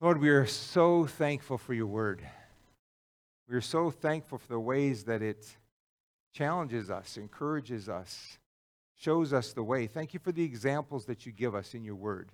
[0.00, 2.22] Lord, we are so thankful for your word.
[3.48, 5.44] We are so thankful for the ways that it
[6.32, 8.38] challenges us, encourages us,
[8.94, 9.88] shows us the way.
[9.88, 12.30] Thank you for the examples that you give us in your word,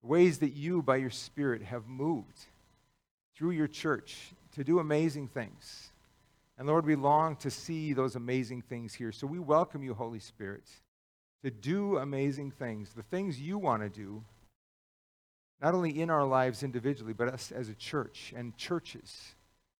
[0.00, 2.46] the ways that you, by your Spirit, have moved
[3.34, 5.90] through your church to do amazing things.
[6.56, 9.10] And Lord, we long to see those amazing things here.
[9.10, 10.68] So we welcome you, Holy Spirit,
[11.42, 14.22] to do amazing things, the things you want to do,
[15.60, 19.34] not only in our lives individually, but us as a church and churches,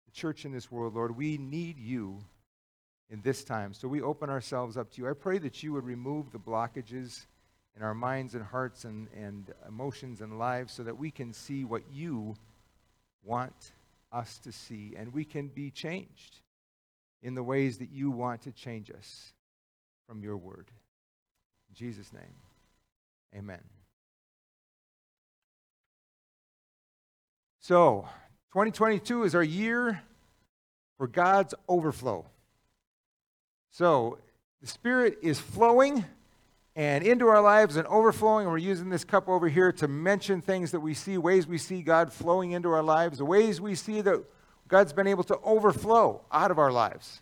[0.07, 1.17] the church in this world, Lord.
[1.17, 2.19] We need you
[3.11, 3.75] in this time.
[3.75, 5.09] So we open ourselves up to you.
[5.09, 7.27] I pray that you would remove the blockages
[7.77, 11.65] in our minds and hearts and, and emotions and lives so that we can see
[11.65, 12.35] what you
[13.23, 13.73] want
[14.13, 16.41] us to see and we can be changed
[17.23, 19.33] in the ways that you want to change us
[20.09, 20.67] from your word.
[21.69, 22.35] In Jesus' name,
[23.37, 23.76] amen.
[27.67, 28.07] So,
[28.53, 30.01] 2022 is our year
[30.99, 32.25] for God's overflow.
[33.73, 34.19] So,
[34.61, 36.05] the Spirit is flowing
[36.77, 38.45] and into our lives and overflowing.
[38.45, 41.59] And we're using this cup over here to mention things that we see, ways we
[41.59, 44.23] see God flowing into our lives, the ways we see that
[44.69, 47.21] God's been able to overflow out of our lives.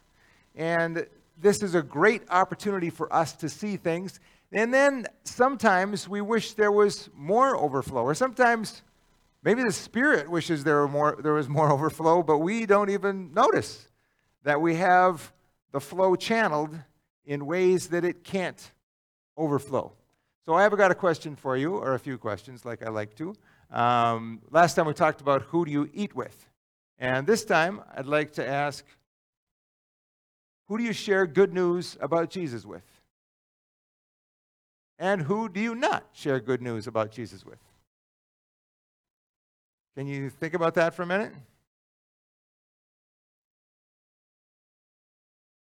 [0.54, 1.06] And
[1.40, 4.20] this is a great opportunity for us to see things.
[4.52, 8.82] And then sometimes we wish there was more overflow, or sometimes
[9.44, 13.32] maybe the Spirit wishes there, were more, there was more overflow, but we don't even
[13.32, 13.88] notice
[14.42, 15.32] that we have
[15.70, 16.76] the flow channeled
[17.26, 18.72] in ways that it can't
[19.36, 19.92] overflow.
[20.46, 23.14] So I have got a question for you, or a few questions, like I like
[23.16, 23.34] to.
[23.70, 26.48] Um, last time we talked about who do you eat with,
[26.98, 28.84] and this time I'd like to ask,
[30.68, 32.84] who do you share good news about Jesus with?
[34.98, 37.58] And who do you not share good news about Jesus with?
[39.96, 41.32] Can you think about that for a minute?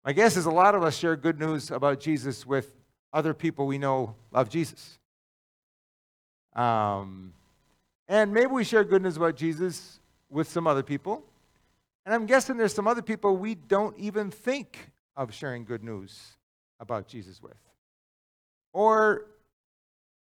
[0.05, 2.74] My guess is a lot of us share good news about Jesus with
[3.13, 4.98] other people we know love Jesus.
[6.55, 7.33] Um,
[8.08, 11.23] and maybe we share good news about Jesus with some other people.
[12.05, 16.36] And I'm guessing there's some other people we don't even think of sharing good news
[16.80, 17.57] about Jesus with.
[18.73, 19.27] Or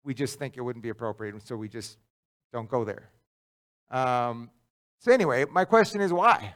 [0.03, 1.97] we just think it wouldn't be appropriate, and so we just
[2.53, 3.09] don't go there.
[3.89, 4.49] Um,
[4.99, 6.53] so, anyway, my question is why?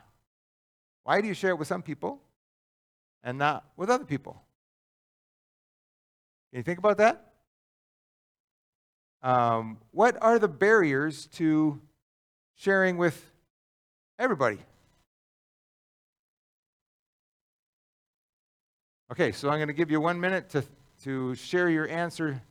[1.04, 2.22] Why do you share it with some people
[3.24, 4.42] and not with other people?
[6.52, 7.28] Can you think about that?
[9.24, 11.80] Um, what are the barriers to
[12.56, 13.32] sharing with
[14.18, 14.58] everybody?
[19.12, 20.64] Okay, so I'm going to give you one minute to,
[21.04, 22.42] to share your answer,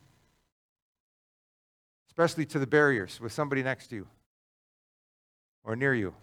[2.08, 4.06] especially to the barriers with somebody next to you
[5.64, 6.14] or near you.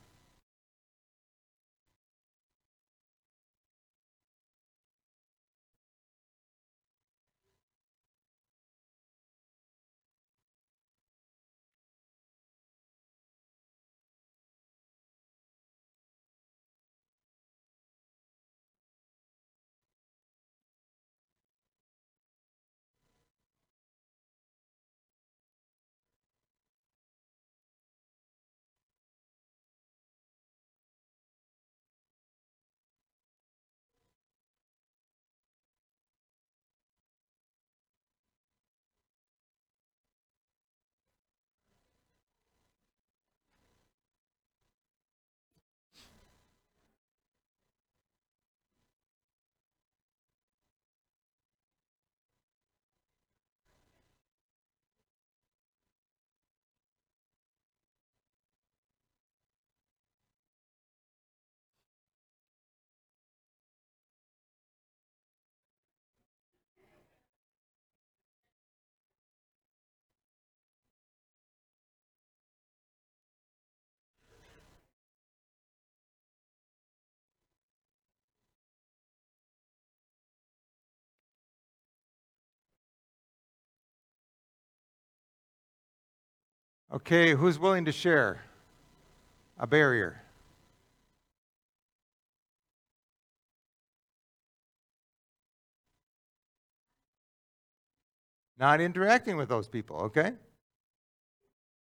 [86.94, 88.42] Okay, who's willing to share
[89.60, 90.22] a barrier?
[98.58, 100.32] Not interacting with those people, okay?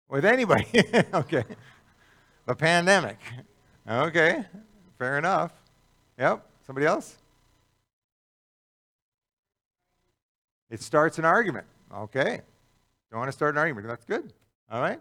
[0.10, 0.68] With anybody,
[1.14, 1.46] okay.
[2.46, 3.18] The pandemic,
[3.88, 4.44] okay,
[5.00, 5.54] fair enough.
[6.20, 7.16] Yep, somebody else?
[10.70, 11.66] It starts an argument,
[11.96, 12.42] okay.
[13.10, 14.34] Don't want to start an argument, that's good.
[14.72, 15.00] All right?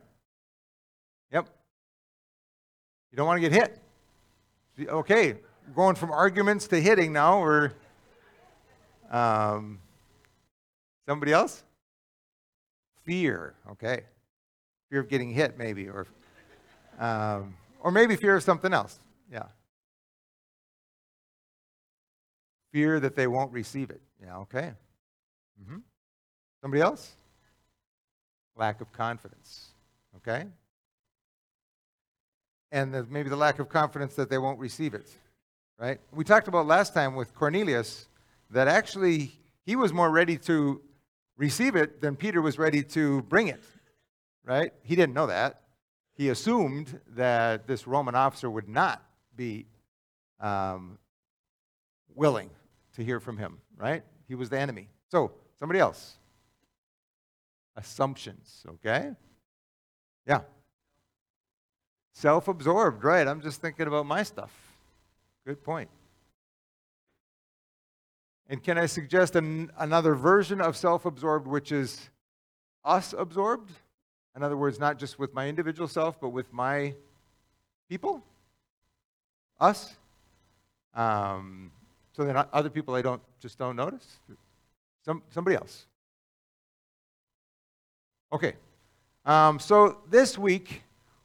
[1.33, 1.49] Yep.
[3.13, 3.79] You don't want to get hit.
[4.89, 5.35] Okay,
[5.69, 7.41] we're going from arguments to hitting now.
[7.41, 7.73] Or
[9.11, 9.79] um,
[11.09, 11.63] somebody else?
[13.05, 13.55] Fear.
[13.73, 14.01] Okay,
[14.91, 16.07] fear of getting hit, maybe, or
[16.99, 18.99] um, or maybe fear of something else.
[19.33, 19.47] Yeah.
[22.73, 24.01] Fear that they won't receive it.
[24.23, 24.39] Yeah.
[24.39, 24.73] Okay.
[25.63, 25.79] Mm-hmm.
[26.63, 27.17] Somebody else?
[28.61, 29.71] Lack of confidence.
[30.19, 30.45] Okay?
[32.71, 35.09] And maybe the lack of confidence that they won't receive it.
[35.79, 35.99] Right?
[36.13, 38.07] We talked about last time with Cornelius
[38.51, 39.33] that actually
[39.65, 40.83] he was more ready to
[41.39, 43.65] receive it than Peter was ready to bring it.
[44.45, 44.75] Right?
[44.83, 45.63] He didn't know that.
[46.13, 49.03] He assumed that this Roman officer would not
[49.35, 49.65] be
[50.39, 50.99] um,
[52.15, 52.51] willing
[52.97, 53.57] to hear from him.
[53.75, 54.03] Right?
[54.29, 54.89] He was the enemy.
[55.11, 56.17] So, somebody else
[57.81, 59.13] assumptions, okay?
[60.27, 60.43] Yeah.
[62.13, 63.27] Self absorbed, right.
[63.27, 64.53] I'm just thinking about my stuff.
[65.47, 65.89] Good point.
[68.49, 72.11] And can I suggest an, another version of self absorbed, which is
[72.85, 73.71] us absorbed?
[74.37, 76.95] In other words, not just with my individual self, but with my
[77.89, 78.23] people?
[79.59, 79.97] Us?
[80.95, 81.71] Um,
[82.13, 84.19] so then other people I don't just don't notice?
[85.05, 85.87] Some, somebody else.
[88.33, 88.55] Okay.
[89.25, 90.85] Um, so this week,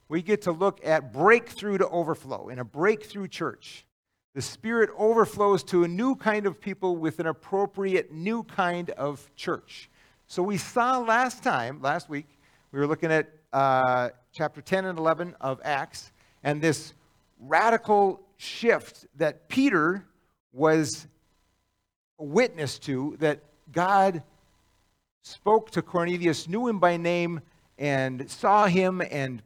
[0.09, 3.85] we get to look at breakthrough to overflow in a breakthrough church.
[4.33, 9.29] The Spirit overflows to a new kind of people with an appropriate new kind of
[9.35, 9.89] church.
[10.25, 12.25] So we saw last time, last week,
[12.71, 16.11] we were looking at uh, chapter 10 and 11 of Acts,
[16.43, 16.93] and this
[17.39, 20.03] radical shift that Peter
[20.51, 21.07] was
[22.17, 24.23] a witness to, that God
[25.25, 27.41] spoke to Cornelius, knew him by name,
[27.79, 29.41] and saw him and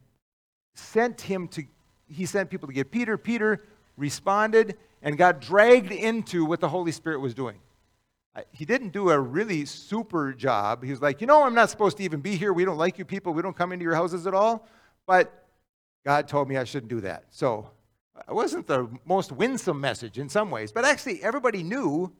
[0.75, 1.63] sent him to,
[2.07, 3.17] he sent people to get Peter.
[3.17, 3.63] Peter
[3.97, 7.57] responded and got dragged into what the Holy Spirit was doing.
[8.51, 10.83] He didn't do a really super job.
[10.83, 12.53] He was like, you know, I'm not supposed to even be here.
[12.53, 13.33] We don't like you people.
[13.33, 14.67] We don't come into your houses at all.
[15.07, 15.45] But
[16.05, 17.23] God told me I shouldn't do that.
[17.31, 17.69] So
[18.27, 20.71] it wasn't the most winsome message in some ways.
[20.71, 22.13] But actually, everybody knew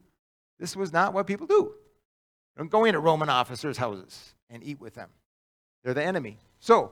[0.59, 1.73] this was not what people do.
[2.59, 5.07] Don't go into Roman officers' houses and eat with them.
[5.81, 6.37] They're the enemy.
[6.59, 6.91] So,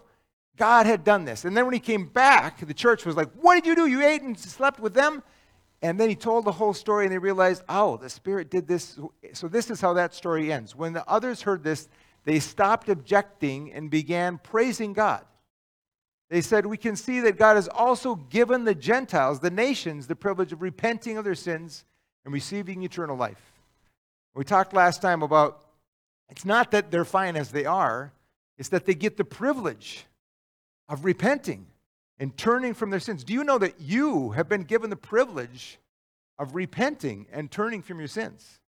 [0.55, 1.43] God had done this.
[1.43, 3.85] And then when he came back, the church was like, What did you do?
[3.85, 5.21] You ate and slept with them?
[5.81, 8.97] And then he told the whole story, and they realized, Oh, the Spirit did this.
[9.33, 10.73] So, this is how that story ends.
[10.73, 11.89] When the others heard this,
[12.23, 15.25] they stopped objecting and began praising God.
[16.29, 20.15] They said, We can see that God has also given the Gentiles, the nations, the
[20.15, 21.83] privilege of repenting of their sins
[22.23, 23.56] and receiving eternal life.
[24.37, 25.65] We talked last time about
[26.29, 28.13] it's not that they're fine as they are,
[28.59, 30.05] it's that they get the privilege
[30.87, 31.65] of repenting
[32.19, 33.23] and turning from their sins.
[33.23, 35.79] Do you know that you have been given the privilege
[36.37, 38.59] of repenting and turning from your sins?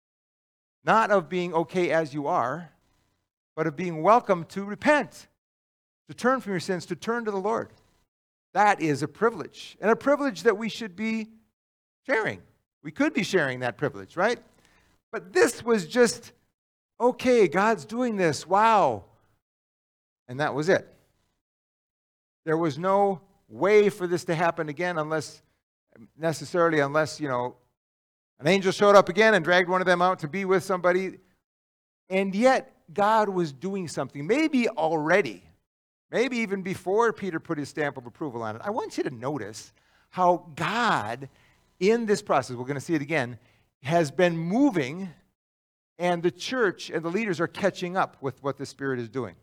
[0.82, 2.72] Not of being okay as you are,
[3.54, 5.28] but of being welcome to repent,
[6.08, 7.68] to turn from your sins, to turn to the Lord.
[8.54, 11.28] That is a privilege, and a privilege that we should be
[12.08, 12.42] sharing.
[12.82, 14.40] We could be sharing that privilege, right?
[15.12, 16.32] But this was just,
[17.00, 18.46] okay, God's doing this.
[18.46, 19.04] Wow.
[20.28, 20.86] And that was it.
[22.44, 25.42] There was no way for this to happen again unless,
[26.16, 27.56] necessarily, unless, you know,
[28.38, 31.18] an angel showed up again and dragged one of them out to be with somebody.
[32.08, 35.42] And yet, God was doing something, maybe already,
[36.10, 38.62] maybe even before Peter put his stamp of approval on it.
[38.64, 39.72] I want you to notice
[40.08, 41.28] how God,
[41.78, 43.38] in this process, we're going to see it again,
[43.82, 45.10] has been moving,
[45.98, 49.34] and the church and the leaders are catching up with what the Spirit is doing.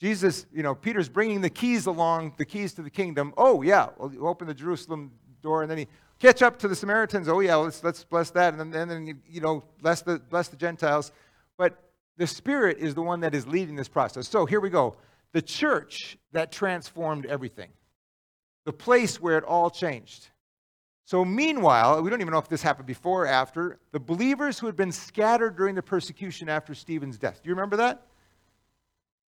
[0.00, 3.32] Jesus, you know, Peter's bringing the keys along, the keys to the kingdom.
[3.36, 7.28] Oh, yeah, we'll open the Jerusalem door, and then he catch up to the Samaritans.
[7.28, 10.48] Oh, yeah, let's, let's bless that, and then, and then you know, bless the, bless
[10.48, 11.12] the Gentiles.
[11.56, 11.82] But
[12.18, 14.28] the Spirit is the one that is leading this process.
[14.28, 14.96] So here we go.
[15.32, 17.70] The church that transformed everything,
[18.64, 20.28] the place where it all changed.
[21.06, 24.66] So, meanwhile, we don't even know if this happened before or after, the believers who
[24.66, 27.40] had been scattered during the persecution after Stephen's death.
[27.42, 28.02] Do you remember that?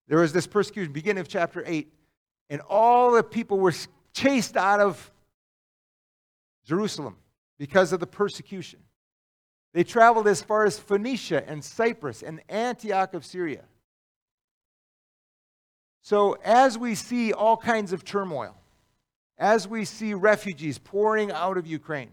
[0.08, 1.92] There was this persecution, beginning of chapter 8,
[2.50, 3.74] and all the people were
[4.14, 5.12] chased out of
[6.64, 7.18] Jerusalem
[7.58, 8.80] because of the persecution.
[9.74, 13.66] They traveled as far as Phoenicia and Cyprus and Antioch of Syria.
[16.04, 18.56] So, as we see all kinds of turmoil,
[19.38, 22.12] as we see refugees pouring out of Ukraine.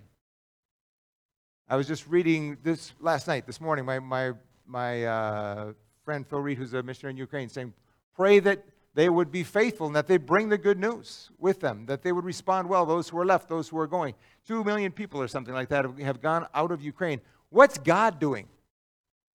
[1.69, 4.33] I was just reading this last night, this morning, my, my,
[4.67, 5.73] my uh,
[6.05, 7.73] friend Phil Reed, who's a missionary in Ukraine, saying,
[8.15, 8.65] pray that
[8.95, 12.13] they would be faithful and that they'd bring the good news with them, that they
[12.13, 14.15] would respond well, those who are left, those who are going.
[14.47, 17.21] Two million people or something like that have gone out of Ukraine.
[17.49, 18.49] What's God doing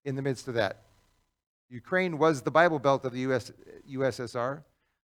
[0.04, 0.84] in the midst of that?
[1.70, 3.52] Ukraine was the Bible Belt of the US,
[3.90, 4.64] USSR.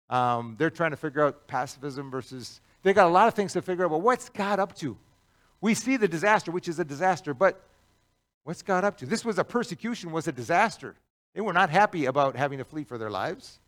[0.09, 3.61] Um, they're trying to figure out pacifism versus, they got a lot of things to
[3.61, 4.97] figure out, Well, what's God up to?
[5.59, 7.63] We see the disaster, which is a disaster, but
[8.43, 9.05] what's God up to?
[9.05, 10.95] This was a persecution, was a disaster.
[11.35, 13.59] They were not happy about having to flee for their lives.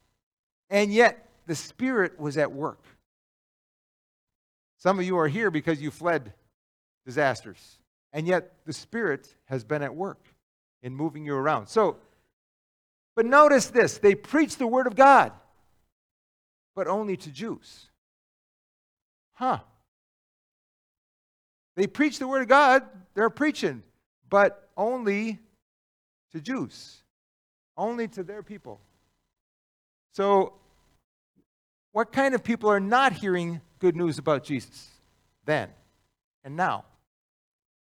[0.70, 2.84] And yet, the Spirit was at work.
[4.77, 6.34] Some of you are here because you fled
[7.05, 7.77] disasters.
[8.12, 10.25] And yet, the Spirit has been at work
[10.82, 11.67] in moving you around.
[11.67, 11.98] So,
[13.15, 15.32] but notice this they preach the Word of God,
[16.75, 17.89] but only to Jews.
[19.34, 19.60] Huh.
[21.75, 23.84] They preach the Word of God, they're preaching,
[24.30, 25.40] but only
[26.32, 27.02] to Jews,
[27.78, 28.80] only to their people.
[30.12, 30.54] So,
[31.92, 34.90] what kind of people are not hearing good news about Jesus
[35.46, 35.70] then
[36.44, 36.86] and now?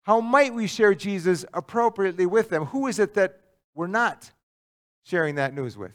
[0.02, 2.66] How might we share Jesus appropriately with them?
[2.66, 3.40] Who is it that
[3.74, 4.30] we're not
[5.04, 5.92] sharing that news with?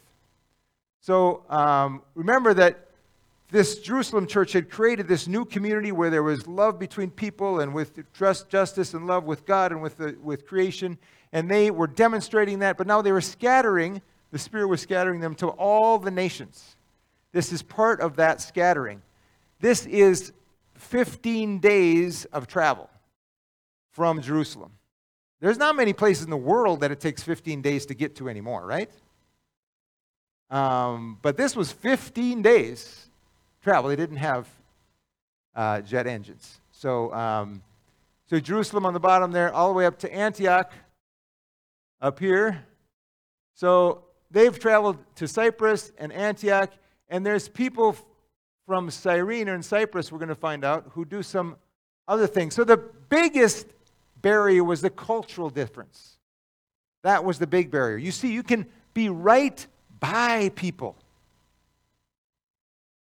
[1.02, 2.85] So um, remember that
[3.56, 7.74] this Jerusalem church had created this new community where there was love between people and
[7.74, 10.98] with justice, and love with God and with, the, with creation.
[11.32, 15.36] And they were demonstrating that, but now they were scattering, the Spirit was scattering them
[15.36, 16.76] to all the nations.
[17.32, 19.02] This is part of that scattering.
[19.62, 20.34] This is
[20.74, 22.90] 15 days of travel
[23.92, 24.74] from Jerusalem.
[25.40, 28.28] There's not many places in the world that it takes 15 days to get to
[28.28, 28.92] anymore, right?
[30.50, 33.06] Um, but this was 15 days
[33.66, 33.90] travel.
[33.90, 34.48] They didn't have
[35.56, 36.60] uh, jet engines.
[36.72, 37.64] So, um,
[38.28, 40.72] so Jerusalem on the bottom there, all the way up to Antioch
[42.00, 42.64] up here.
[43.56, 46.74] So they've traveled to Cyprus and Antioch,
[47.10, 47.98] and there's people
[48.68, 51.56] from Cyrene or in Cyprus, we're going to find out, who do some
[52.08, 52.54] other things.
[52.54, 53.66] So the biggest
[54.22, 56.18] barrier was the cultural difference.
[57.02, 57.98] That was the big barrier.
[57.98, 59.66] You see, you can be right
[60.00, 60.96] by people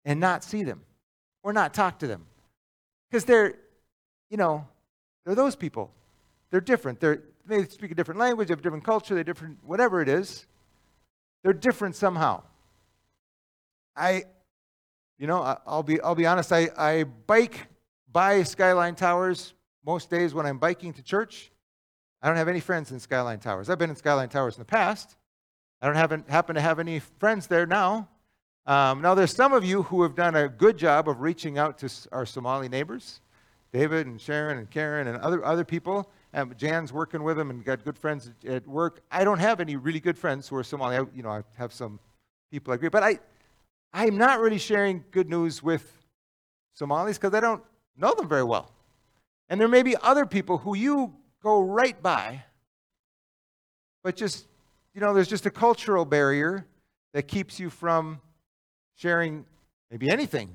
[0.07, 0.81] and not see them
[1.43, 2.25] or not talk to them
[3.11, 3.55] because they're,
[4.31, 4.65] you know,
[5.25, 5.91] they're those people.
[6.49, 7.01] They're different.
[7.01, 10.09] They're, they speak a different language, they have a different culture, they're different, whatever it
[10.09, 10.47] is.
[11.43, 12.43] They're different somehow.
[13.95, 14.23] I,
[15.19, 17.67] you know, I'll be, I'll be honest, I, I bike
[18.11, 19.53] by Skyline Towers
[19.85, 21.51] most days when I'm biking to church,
[22.21, 23.69] I don't have any friends in Skyline Towers.
[23.69, 25.15] I've been in Skyline Towers in the past.
[25.81, 25.95] I don't
[26.29, 28.07] happen to have any friends there now.
[28.67, 31.77] Um, now, there's some of you who have done a good job of reaching out
[31.77, 33.21] to our Somali neighbors,
[33.71, 36.11] David and Sharon and Karen and other, other people.
[36.33, 38.99] Um, Jan's working with them and got good friends at work.
[39.09, 40.97] I don't have any really good friends who are Somali.
[40.97, 41.97] I, you know, I have some
[42.51, 43.19] people I agree, but I,
[43.93, 45.93] I'm not really sharing good news with
[46.73, 47.63] Somalis because I don't
[47.95, 48.73] know them very well.
[49.47, 52.43] And there may be other people who you go right by,
[54.03, 54.45] but just,
[54.93, 56.65] you know, there's just a cultural barrier
[57.13, 58.19] that keeps you from
[58.97, 59.45] sharing
[59.89, 60.49] maybe anything,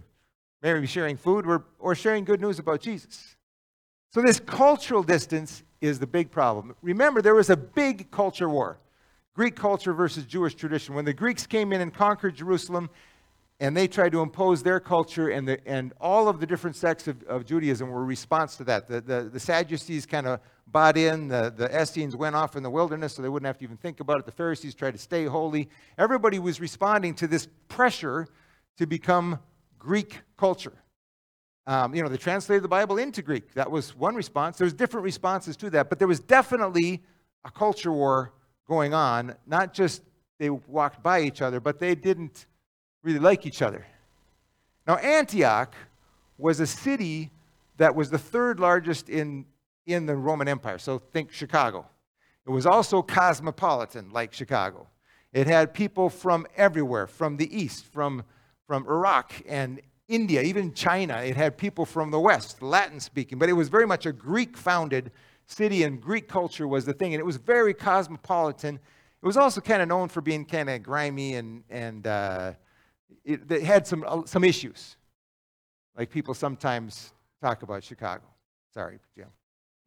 [0.63, 3.37] maybe sharing food or, or sharing good news about Jesus.
[4.13, 6.77] So, this cultural distance is the big problem.
[6.83, 8.79] Remember, there was a big culture war
[9.35, 10.95] Greek culture versus Jewish tradition.
[10.95, 12.91] When the Greeks came in and conquered Jerusalem,
[13.61, 17.09] and they tried to impose their culture, and, the, and all of the different sects
[17.09, 18.89] of, of Judaism were response to that.
[18.89, 20.41] The, the, the Sadducees kind of
[20.73, 23.65] bought in, the, the Essenes went off in the wilderness so they wouldn't have to
[23.65, 24.27] even think about it.
[24.27, 25.69] The Pharisees tried to stay holy.
[25.99, 28.27] Everybody was responding to this pressure
[28.79, 29.39] to become
[29.79, 30.73] Greek culture.
[31.67, 33.53] Um, you know, they translated the Bible into Greek.
[33.55, 34.59] That was one response.
[34.59, 37.03] There was different responses to that, but there was definitely
[37.45, 38.33] a culture war
[38.67, 39.37] going on.
[39.47, 40.03] Not just
[40.39, 42.47] they walked by each other, but they didn't
[43.03, 43.87] really like each other.
[44.87, 45.75] Now, Antioch
[46.39, 47.31] was a city
[47.77, 49.45] that was the third largest in,
[49.87, 50.79] in the Roman Empire.
[50.79, 51.87] So think Chicago.
[52.47, 54.89] It was also cosmopolitan, like Chicago.
[55.33, 58.25] It had people from everywhere, from the east, from,
[58.67, 61.19] from Iraq and India, even China.
[61.19, 64.57] It had people from the west, Latin speaking, but it was very much a Greek
[64.57, 65.11] founded
[65.47, 67.15] city, and Greek culture was the thing.
[67.15, 68.75] And it was very cosmopolitan.
[68.77, 72.53] It was also kind of known for being kind of grimy and, and uh,
[73.25, 74.97] it, it had some, uh, some issues.
[75.97, 78.25] Like people sometimes talk about Chicago.
[78.75, 79.29] Sorry, Jim.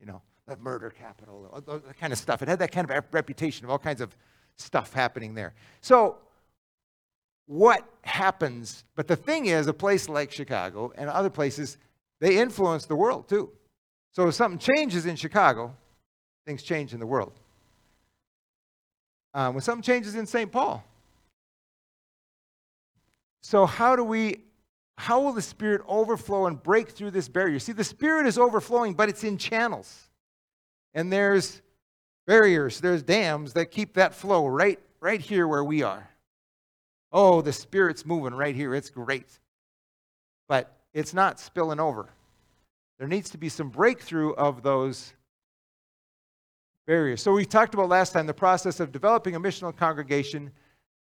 [0.06, 2.44] You know, the murder capital, that kind of stuff.
[2.44, 4.16] It had that kind of reputation of all kinds of
[4.56, 5.56] stuff happening there.
[5.82, 6.18] So,
[7.48, 8.84] what happens?
[8.96, 11.78] But the thing is, a place like Chicago and other places,
[12.20, 13.50] they influence the world too.
[14.12, 15.76] So, if something changes in Chicago,
[16.46, 17.34] things change in the world.
[19.34, 20.52] Um, when something changes in St.
[20.52, 20.84] Paul,
[23.42, 24.38] So, how do we,
[24.98, 27.60] how will the Spirit overflow and break through this barrier?
[27.60, 30.10] See, the Spirit is overflowing, but it's in channels.
[30.94, 31.62] And there's
[32.26, 36.10] barriers, there's dams that keep that flow right, right here where we are.
[37.12, 38.74] Oh, the Spirit's moving right here.
[38.74, 39.28] It's great.
[40.48, 42.10] But it's not spilling over.
[42.98, 45.14] There needs to be some breakthrough of those
[46.88, 47.22] barriers.
[47.22, 50.52] So, we talked about last time the process of developing a missional congregation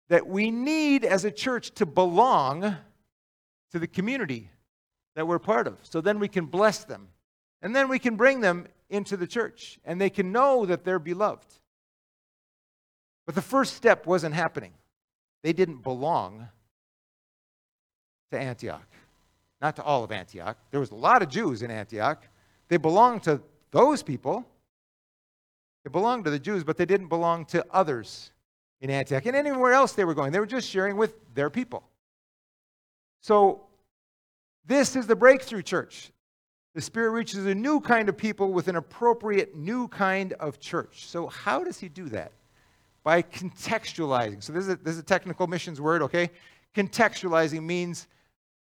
[0.08, 2.76] that we need as a church to belong
[3.72, 4.50] to the community
[5.14, 5.78] that we're part of.
[5.82, 7.08] So then we can bless them.
[7.62, 10.98] And then we can bring them into the church and they can know that they're
[10.98, 11.46] beloved.
[13.24, 14.72] But the first step wasn't happening.
[15.42, 16.48] They didn't belong
[18.30, 18.86] to Antioch.
[19.60, 20.58] Not to all of Antioch.
[20.70, 22.22] There was a lot of Jews in Antioch.
[22.68, 24.46] They belonged to those people.
[25.84, 28.32] They belonged to the Jews, but they didn't belong to others
[28.80, 30.32] in Antioch and anywhere else they were going.
[30.32, 31.88] They were just sharing with their people.
[33.20, 33.62] So,
[34.66, 36.10] this is the breakthrough church.
[36.74, 41.06] The Spirit reaches a new kind of people with an appropriate new kind of church.
[41.06, 42.32] So, how does He do that?
[43.02, 44.42] By contextualizing.
[44.42, 46.30] So, this is a, this is a technical missions word, okay?
[46.74, 48.08] Contextualizing means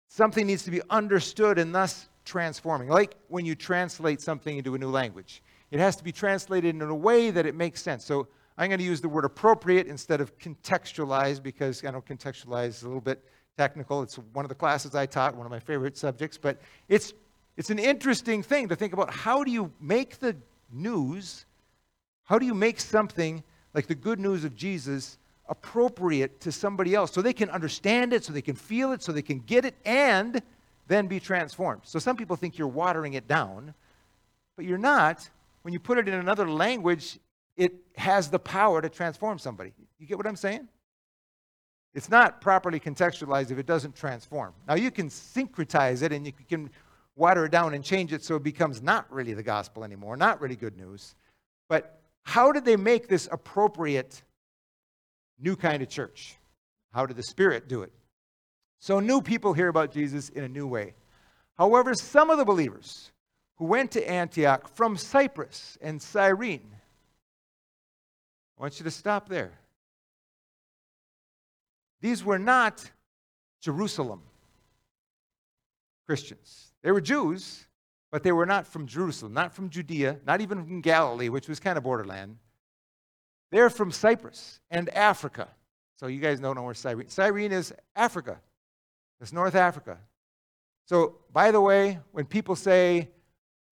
[0.09, 2.89] something needs to be understood and thus transforming.
[2.89, 6.83] Like when you translate something into a new language, it has to be translated in
[6.83, 8.05] a way that it makes sense.
[8.05, 12.69] So, I'm going to use the word appropriate instead of contextualize because I know contextualize
[12.69, 13.25] is a little bit
[13.57, 14.03] technical.
[14.03, 17.13] It's one of the classes I taught, one of my favorite subjects, but it's,
[17.57, 20.37] it's an interesting thing to think about how do you make the
[20.73, 21.47] news,
[22.25, 23.43] how do you make something
[23.75, 25.19] like the good news of Jesus
[25.49, 29.13] appropriate to somebody else so they can understand it, so they can feel it, so
[29.13, 30.43] they can get it, and
[30.89, 31.83] then be transformed.
[31.85, 33.75] So some people think you're watering it down,
[34.57, 35.29] but you're not.
[35.63, 37.19] When you put it in another language,
[37.57, 39.73] it has the power to transform somebody.
[39.99, 40.69] You get what I'm saying?
[41.95, 44.53] It's not properly contextualized if it doesn't transform.
[44.67, 46.71] Now, you can syncretize it and you can
[47.17, 50.40] water it down and change it so it becomes not really the gospel anymore, not
[50.40, 51.14] really good news.
[51.68, 54.23] But how did they make this appropriate
[55.38, 56.37] new kind of church?
[56.92, 57.92] How did the Spirit do it?
[58.81, 60.95] So, new people hear about Jesus in a new way.
[61.57, 63.12] However, some of the believers
[63.57, 66.75] who went to Antioch from Cyprus and Cyrene
[68.59, 69.53] I want you to stop there.
[72.05, 72.85] These were not
[73.62, 74.21] Jerusalem
[76.05, 76.75] Christians.
[76.83, 77.64] They were Jews,
[78.12, 81.61] but they were not from Jerusalem, not from Judea, not even from Galilee, which was
[81.61, 82.37] kind of borderland.
[83.51, 85.49] They're from Cyprus and Africa.
[85.97, 87.09] So you guys don't know where Cyrene.
[87.09, 88.38] Cyrene is Africa.
[89.23, 89.97] It's North Africa.
[90.85, 93.09] So, by the way, when people say,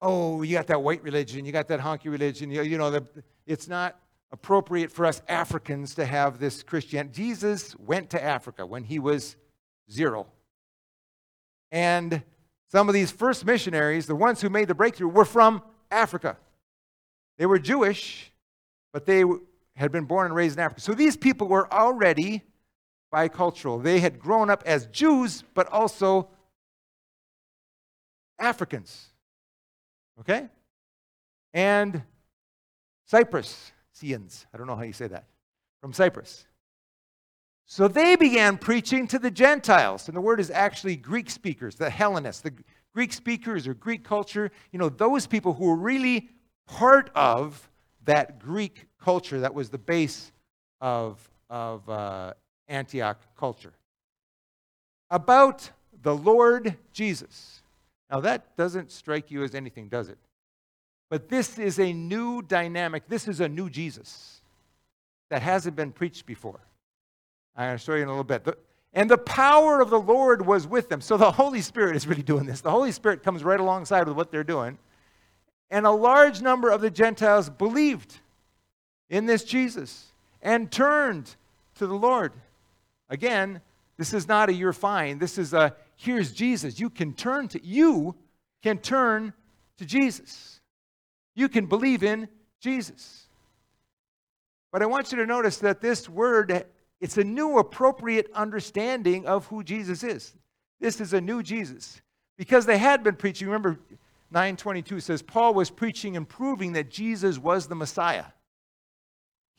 [0.00, 3.06] "Oh, you got that white religion, you got that honky religion," you, you know, the,
[3.44, 4.00] it's not
[4.32, 7.14] appropriate for us Africans to have this Christianity.
[7.14, 9.36] Jesus went to Africa when he was
[9.90, 10.26] zero.
[11.70, 12.22] And
[12.70, 16.38] some of these first missionaries, the ones who made the breakthrough, were from Africa.
[17.38, 18.32] They were Jewish,
[18.92, 19.24] but they
[19.76, 20.80] had been born and raised in Africa.
[20.80, 22.42] So these people were already
[23.12, 23.82] bicultural.
[23.82, 26.28] They had grown up as Jews, but also
[28.38, 29.08] Africans.
[30.20, 30.48] Okay?
[31.52, 32.02] And
[33.06, 33.72] Cyprus
[34.52, 35.24] I don't know how you say that.
[35.80, 36.46] From Cyprus.
[37.66, 40.08] So they began preaching to the Gentiles.
[40.08, 42.52] And the word is actually Greek speakers, the Hellenists, the
[42.94, 44.50] Greek speakers or Greek culture.
[44.72, 46.28] You know, those people who were really
[46.66, 47.70] part of
[48.04, 50.32] that Greek culture that was the base
[50.80, 52.34] of, of uh,
[52.68, 53.72] Antioch culture.
[55.10, 55.70] About
[56.02, 57.62] the Lord Jesus.
[58.10, 60.18] Now, that doesn't strike you as anything, does it?
[61.12, 63.06] But this is a new dynamic.
[63.06, 64.40] This is a new Jesus
[65.28, 66.58] that hasn't been preached before.
[67.54, 68.48] I'm going to show you in a little bit.
[68.94, 71.02] And the power of the Lord was with them.
[71.02, 72.62] So the Holy Spirit is really doing this.
[72.62, 74.78] The Holy Spirit comes right alongside with what they're doing.
[75.70, 78.18] And a large number of the Gentiles believed
[79.10, 80.06] in this Jesus
[80.40, 81.36] and turned
[81.74, 82.32] to the Lord.
[83.10, 83.60] Again,
[83.98, 85.18] this is not a you're fine.
[85.18, 86.80] This is a here's Jesus.
[86.80, 88.14] You can turn to you
[88.62, 89.34] can turn
[89.76, 90.60] to Jesus.
[91.34, 92.28] You can believe in
[92.60, 93.26] Jesus.
[94.70, 96.64] But I want you to notice that this word,
[97.00, 100.34] it's a new appropriate understanding of who Jesus is.
[100.80, 102.00] This is a new Jesus.
[102.36, 103.78] Because they had been preaching, remember
[104.30, 108.24] 922 says Paul was preaching and proving that Jesus was the Messiah.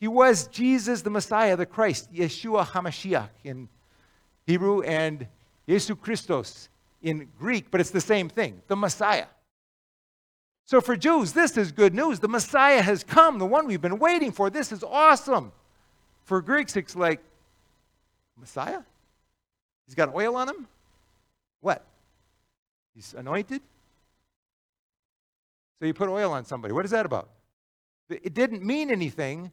[0.00, 3.68] He was Jesus the Messiah, the Christ, Yeshua HaMashiach in
[4.46, 5.26] Hebrew and
[5.66, 6.68] Jesus Christos
[7.02, 9.26] in Greek, but it's the same thing, the Messiah.
[10.66, 12.20] So for Jews, this is good news.
[12.20, 14.48] The Messiah has come, the one we've been waiting for.
[14.48, 15.52] This is awesome.
[16.24, 17.20] For Greeks, it's like,
[18.38, 18.80] Messiah?
[19.86, 20.66] He's got oil on him?
[21.60, 21.84] What?
[22.94, 23.60] He's anointed?
[25.78, 26.72] So you put oil on somebody.
[26.72, 27.28] What is that about?
[28.08, 29.52] It didn't mean anything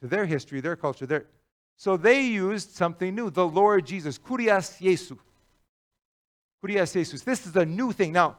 [0.00, 1.06] to their history, their culture.
[1.06, 1.26] Their...
[1.76, 4.18] So they used something new the Lord Jesus.
[4.18, 5.16] Kurios Jesu.
[6.62, 7.22] Kurios Jesus.
[7.22, 8.12] This is a new thing.
[8.12, 8.36] Now,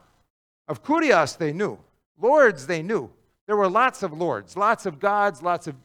[0.67, 1.78] of Kurios they knew.
[2.19, 3.10] Lords they knew.
[3.45, 5.76] There were lots of lords, lots of gods, lots of,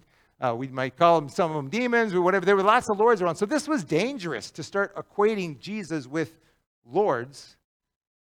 [0.40, 2.46] uh, we might call them some of them demons or whatever.
[2.46, 3.36] There were lots of lords around.
[3.36, 6.38] So this was dangerous to start equating Jesus with
[6.86, 7.56] lords,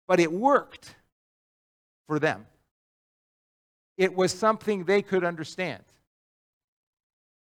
[0.06, 0.94] but it worked
[2.06, 2.46] for them.
[3.98, 5.82] It was something they could understand.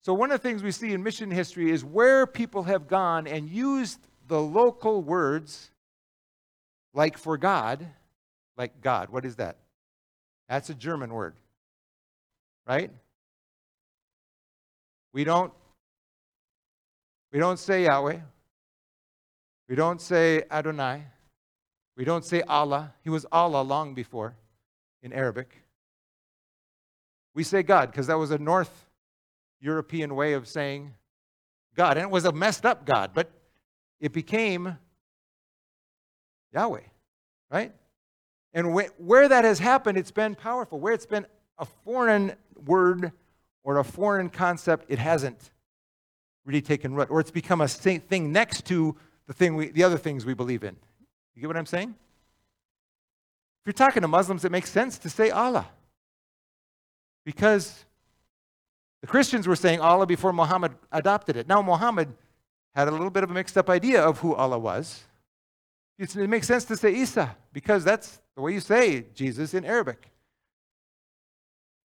[0.03, 3.27] So, one of the things we see in mission history is where people have gone
[3.27, 5.69] and used the local words,
[6.95, 7.85] like for God,
[8.57, 9.09] like God.
[9.09, 9.57] What is that?
[10.49, 11.35] That's a German word,
[12.67, 12.91] right?
[15.13, 15.53] We don't,
[17.31, 18.19] we don't say Yahweh.
[19.69, 21.03] We don't say Adonai.
[21.95, 22.93] We don't say Allah.
[23.03, 24.35] He was Allah long before
[25.01, 25.55] in Arabic.
[27.33, 28.89] We say God because that was a North
[29.61, 30.93] European way of saying
[31.75, 31.97] God.
[31.97, 33.31] And it was a messed up God, but
[33.99, 34.77] it became
[36.53, 36.81] Yahweh,
[37.49, 37.73] right?
[38.53, 40.79] And where that has happened, it's been powerful.
[40.79, 41.25] Where it's been
[41.57, 42.33] a foreign
[42.65, 43.11] word
[43.63, 45.51] or a foreign concept, it hasn't
[46.45, 47.09] really taken root.
[47.09, 48.95] Or it's become a thing next to
[49.27, 50.75] the, thing we, the other things we believe in.
[51.35, 51.95] You get what I'm saying?
[53.61, 55.67] If you're talking to Muslims, it makes sense to say Allah.
[57.23, 57.85] Because
[59.01, 61.47] the Christians were saying Allah before Muhammad adopted it.
[61.47, 62.13] Now, Muhammad
[62.75, 65.03] had a little bit of a mixed up idea of who Allah was.
[66.01, 70.09] It makes sense to say Isa because that's the way you say Jesus in Arabic.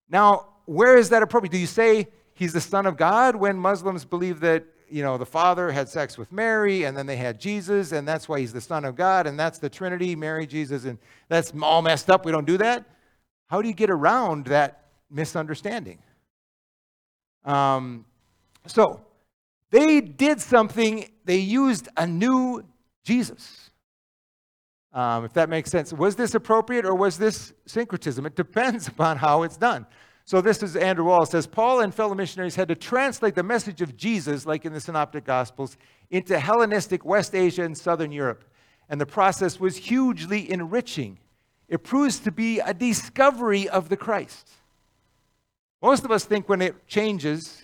[0.09, 1.51] Now, where is that appropriate?
[1.51, 5.25] Do you say he's the son of God when Muslims believe that, you know, the
[5.25, 8.61] father had sex with Mary and then they had Jesus and that's why he's the
[8.61, 10.97] son of God and that's the Trinity, Mary, Jesus, and
[11.29, 12.25] that's all messed up.
[12.25, 12.85] We don't do that.
[13.47, 15.99] How do you get around that misunderstanding.
[17.45, 18.05] Um,
[18.65, 19.01] so
[19.71, 22.63] they did something, they used a new
[23.03, 23.66] Jesus.
[24.97, 25.93] Um, if that makes sense.
[25.93, 28.25] Was this appropriate or was this syncretism?
[28.25, 29.85] It depends upon how it's done.
[30.25, 33.81] So this is Andrew Walls says Paul and fellow missionaries had to translate the message
[33.81, 35.77] of Jesus, like in the Synoptic Gospels,
[36.09, 38.43] into Hellenistic West Asia and Southern Europe.
[38.89, 41.19] And the process was hugely enriching.
[41.69, 44.49] It proves to be a discovery of the Christ.
[45.79, 47.61] Most of us think when it changes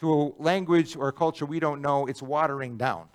[0.00, 3.08] to a language or a culture we don't know, it's watering down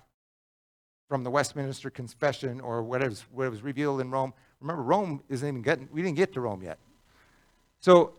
[1.14, 4.34] from the Westminster Confession or what was, what was revealed in Rome.
[4.60, 6.80] Remember, Rome isn't even getting, we didn't get to Rome yet.
[7.78, 8.14] So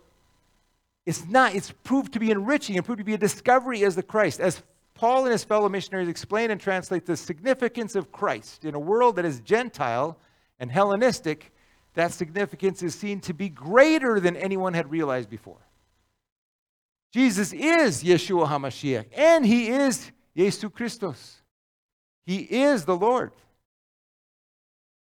[1.05, 4.01] it's not, it's proved to be enriching and proved to be a discovery as the
[4.01, 4.39] Christ.
[4.39, 8.79] As Paul and his fellow missionaries explain and translate the significance of Christ in a
[8.79, 10.17] world that is Gentile
[10.61, 11.51] and Hellenistic,
[11.95, 15.59] that significance is seen to be greater than anyone had realized before.
[17.11, 21.41] Jesus is Yeshua HaMashiach, and he is Jesus Christos.
[22.25, 23.31] He is the Lord.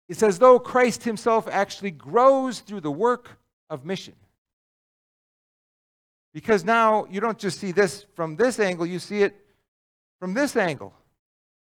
[0.08, 3.38] It's as though Christ himself actually grows through the work
[3.70, 4.14] of mission.
[6.34, 9.34] Because now you don't just see this from this angle, you see it
[10.18, 10.92] from this angle.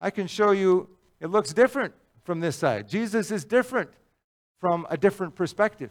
[0.00, 0.88] I can show you
[1.20, 2.88] it looks different from this side.
[2.88, 3.90] Jesus is different
[4.60, 5.90] from a different perspective.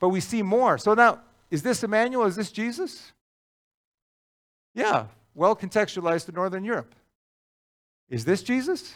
[0.00, 0.78] But we see more.
[0.78, 2.26] So now, is this Emmanuel?
[2.26, 3.12] Is this Jesus?
[4.74, 6.94] Yeah, well contextualized to Northern Europe.
[8.08, 8.94] Is this Jesus?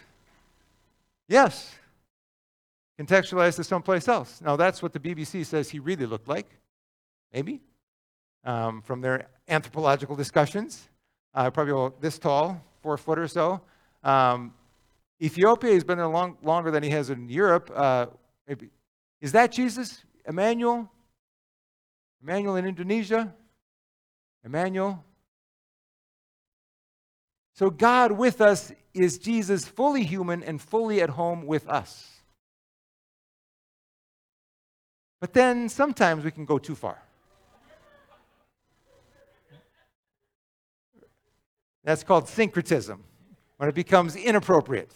[1.29, 1.75] Yes.
[2.99, 4.41] Contextualized to someplace else.
[4.41, 6.49] Now, that's what the BBC says he really looked like.
[7.33, 7.61] Maybe.
[8.45, 10.89] Um, from their anthropological discussions.
[11.35, 13.61] Uh, probably this tall, four foot or so.
[14.03, 14.53] Um,
[15.21, 17.71] Ethiopia has been there long, longer than he has in Europe.
[17.75, 18.07] Uh,
[19.21, 20.03] is that Jesus?
[20.27, 20.91] Emmanuel?
[22.23, 23.33] Emmanuel in Indonesia?
[24.45, 25.05] Emmanuel
[27.55, 32.09] so, God with us is Jesus fully human and fully at home with us.
[35.21, 37.01] But then sometimes we can go too far.
[41.85, 43.03] That's called syncretism,
[43.59, 44.91] when it becomes inappropriate.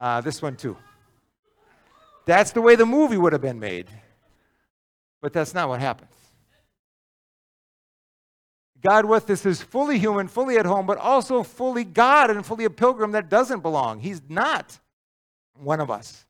[0.00, 0.76] Uh, this one, too.
[2.26, 3.88] That's the way the movie would have been made.
[5.20, 6.17] But that's not what happens.
[8.82, 12.64] God with us is fully human, fully at home, but also fully God and fully
[12.64, 14.00] a pilgrim that doesn't belong.
[14.00, 14.78] He's not
[15.54, 16.26] one of us.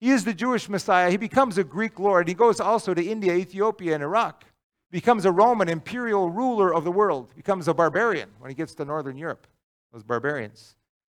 [0.00, 1.10] He is the Jewish Messiah.
[1.10, 2.28] He becomes a Greek Lord.
[2.28, 4.44] He goes also to India, Ethiopia, and Iraq.
[4.90, 7.34] Becomes a Roman imperial ruler of the world.
[7.34, 9.46] Becomes a barbarian when he gets to Northern Europe,
[9.92, 10.76] those barbarians.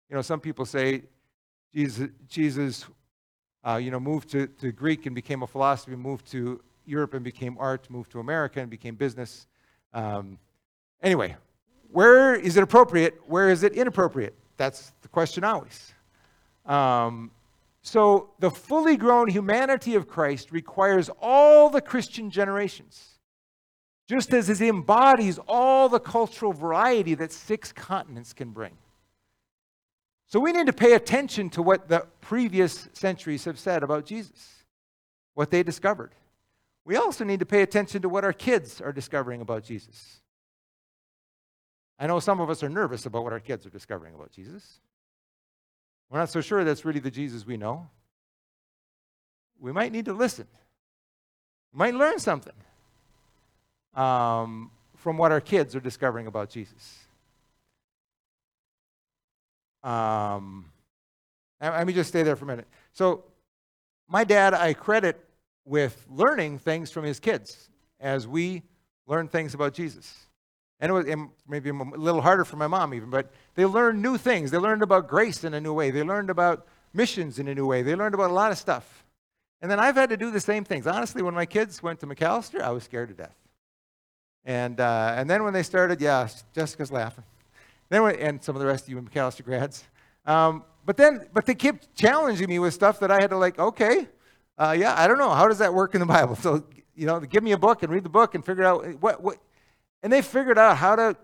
[0.10, 1.04] You know, some people say
[1.74, 2.86] Jesus, Jesus
[3.64, 7.24] uh, you know, moved to, to Greek and became a philosophy, moved to Europe and
[7.24, 9.48] became art, moved to America and became business.
[9.94, 10.38] Um,
[11.02, 11.36] anyway,
[11.92, 13.20] where is it appropriate?
[13.28, 14.36] Where is it inappropriate?
[14.58, 15.94] That's the question always.
[16.66, 17.32] Um,
[17.84, 23.18] so, the fully grown humanity of Christ requires all the Christian generations,
[24.08, 28.78] just as it embodies all the cultural variety that six continents can bring.
[30.28, 34.64] So, we need to pay attention to what the previous centuries have said about Jesus,
[35.34, 36.12] what they discovered.
[36.86, 40.21] We also need to pay attention to what our kids are discovering about Jesus.
[42.02, 44.80] I know some of us are nervous about what our kids are discovering about Jesus.
[46.10, 47.88] We're not so sure that's really the Jesus we know.
[49.60, 50.48] We might need to listen.
[51.72, 52.56] We might learn something
[53.94, 56.98] um, from what our kids are discovering about Jesus.
[59.84, 60.66] Um,
[61.62, 62.68] let me just stay there for a minute.
[62.94, 63.26] So,
[64.08, 65.24] my dad, I credit
[65.66, 68.64] with learning things from his kids as we
[69.06, 70.26] learn things about Jesus.
[70.82, 74.18] And it was maybe a little harder for my mom, even, but they learned new
[74.18, 74.50] things.
[74.50, 75.92] They learned about grace in a new way.
[75.92, 77.84] They learned about missions in a new way.
[77.84, 79.06] They learned about a lot of stuff.
[79.62, 80.88] And then I've had to do the same things.
[80.88, 83.36] Honestly, when my kids went to Macalester, I was scared to death.
[84.44, 87.26] And, uh, and then when they started, yeah, Jessica's laughing.
[87.90, 89.84] Then when, and some of the rest of you Macalester grads.
[90.26, 93.60] Um, but then, but they kept challenging me with stuff that I had to like,
[93.60, 94.08] okay,
[94.58, 95.30] uh, yeah, I don't know.
[95.30, 96.36] How does that work in the Bible?
[96.42, 96.64] So,
[96.96, 99.38] you know, give me a book and read the book and figure out what, what,
[100.04, 101.16] and they figured out how to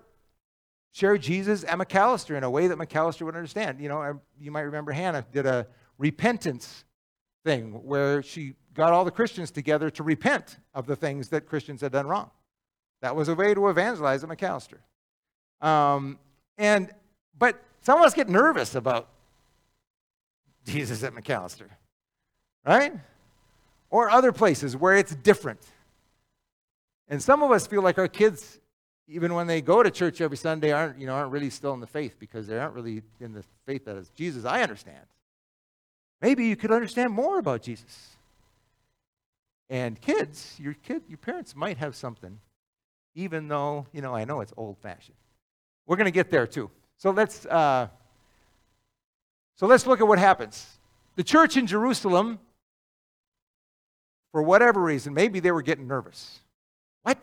[0.91, 3.79] share Jesus and Macalester in a way that Macalester would understand.
[3.79, 6.85] You know, you might remember Hannah did a repentance
[7.43, 11.81] thing where she got all the Christians together to repent of the things that Christians
[11.81, 12.29] had done wrong.
[13.01, 14.79] That was a way to evangelize at Macalester.
[15.61, 16.19] Um,
[16.57, 16.91] and
[17.37, 19.07] but some of us get nervous about
[20.65, 21.69] Jesus at Macalester,
[22.65, 22.93] right?
[23.89, 25.61] Or other places where it's different.
[27.07, 28.59] And some of us feel like our kids
[29.07, 31.79] even when they go to church every Sunday, aren't, you know, aren't really still in
[31.79, 35.05] the faith because they aren't really in the faith that is Jesus, I understand.
[36.21, 38.15] Maybe you could understand more about Jesus.
[39.69, 42.39] And kids, your kid, your parents might have something,
[43.15, 45.17] even though, you know, I know it's old fashioned.
[45.85, 46.69] We're going to get there too.
[46.97, 47.87] So let's uh,
[49.55, 50.77] so let's look at what happens.
[51.15, 52.39] The church in Jerusalem,
[54.31, 56.39] for whatever reason, maybe they were getting nervous.
[57.03, 57.17] What?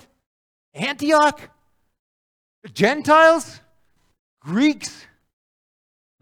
[0.74, 1.40] Antioch?
[2.72, 3.60] Gentiles,
[4.40, 5.06] Greeks,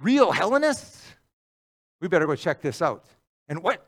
[0.00, 1.02] real Hellenists.
[2.00, 3.04] We better go check this out.
[3.48, 3.86] And what?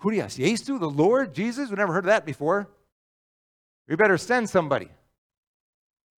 [0.00, 1.70] Kurios, Yesu, the Lord, Jesus?
[1.70, 2.68] We never heard of that before.
[3.88, 4.88] We better send somebody.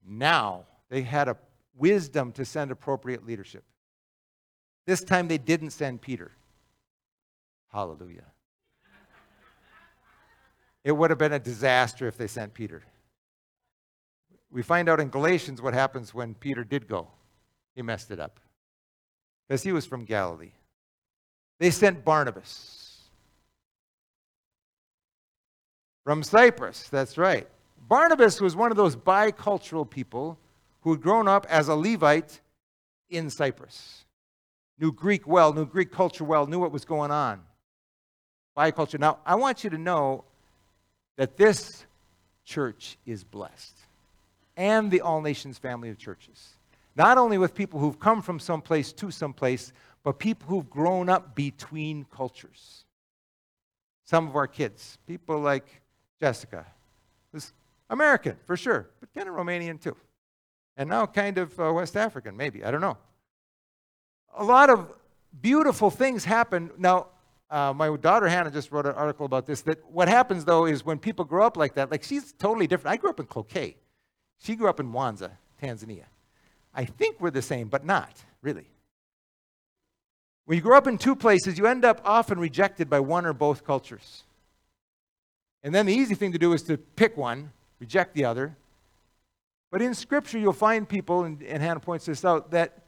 [0.06, 1.36] Now, they had a
[1.76, 3.64] wisdom to send appropriate leadership.
[4.86, 6.30] This time they didn't send Peter.
[7.72, 8.24] Hallelujah.
[10.84, 12.84] It would have been a disaster if they sent Peter.
[14.50, 17.08] We find out in Galatians what happens when Peter did go.
[17.74, 18.40] He messed it up
[19.46, 20.52] because he was from Galilee.
[21.58, 23.00] They sent Barnabas
[26.04, 26.88] from Cyprus.
[26.88, 27.46] That's right.
[27.88, 30.38] Barnabas was one of those bicultural people
[30.82, 32.40] who had grown up as a Levite
[33.10, 34.04] in Cyprus.
[34.78, 37.42] Knew Greek well, knew Greek culture well, knew what was going on.
[38.56, 38.98] Biculture.
[38.98, 40.24] Now, I want you to know
[41.16, 41.84] that this
[42.44, 43.75] church is blessed
[44.56, 46.56] and the All Nations family of churches.
[46.96, 51.34] Not only with people who've come from someplace to someplace, but people who've grown up
[51.34, 52.84] between cultures.
[54.04, 55.66] Some of our kids, people like
[56.20, 56.64] Jessica,
[57.32, 57.52] who's
[57.90, 59.96] American for sure, but kind of Romanian too.
[60.76, 62.96] And now kind of uh, West African, maybe, I don't know.
[64.38, 64.90] A lot of
[65.40, 66.70] beautiful things happen.
[66.78, 67.08] Now,
[67.50, 69.62] uh, my daughter Hannah just wrote an article about this.
[69.62, 72.94] That what happens though is when people grow up like that, like she's totally different.
[72.94, 73.76] I grew up in Cloquet.
[74.38, 75.30] She grew up in Mwanza,
[75.62, 76.04] Tanzania.
[76.74, 78.66] I think we're the same, but not really.
[80.44, 83.32] When you grow up in two places, you end up often rejected by one or
[83.32, 84.22] both cultures.
[85.64, 88.56] And then the easy thing to do is to pick one, reject the other.
[89.72, 92.82] But in Scripture, you'll find people, and, and Hannah points this out, that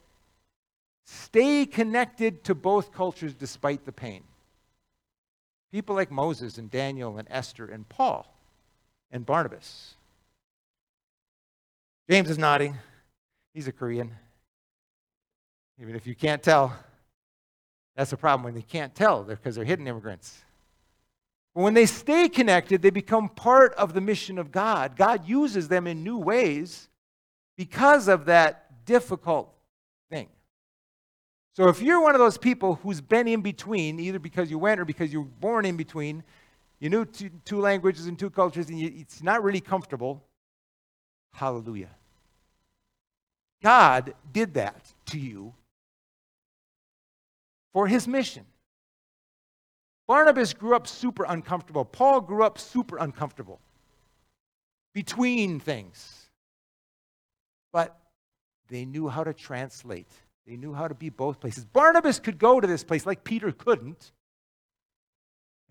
[1.04, 4.22] stay connected to both cultures despite the pain.
[5.72, 8.32] People like Moses and Daniel and Esther and Paul
[9.11, 9.94] and Barnabas.
[12.11, 12.75] James is nodding.
[13.53, 14.11] He's a Korean.
[15.81, 16.75] Even if you can't tell,
[17.97, 20.42] that's a problem when they can't tell because they're hidden immigrants.
[21.55, 24.97] But when they stay connected, they become part of the mission of God.
[24.97, 26.88] God uses them in new ways
[27.59, 29.53] because of that difficult
[30.11, 30.29] thing.
[31.55, 34.81] So if you're one of those people who's been in between, either because you went
[34.81, 36.23] or because you were born in between,
[36.81, 40.25] you knew two, two languages and two cultures, and you, it's not really comfortable,
[41.38, 41.90] hallelujah.
[43.62, 45.55] God did that to you
[47.72, 48.44] for his mission.
[50.07, 51.85] Barnabas grew up super uncomfortable.
[51.85, 53.61] Paul grew up super uncomfortable
[54.94, 56.31] between things.
[57.72, 57.96] But
[58.68, 60.11] they knew how to translate,
[60.46, 61.64] they knew how to be both places.
[61.64, 64.12] Barnabas could go to this place like Peter couldn't.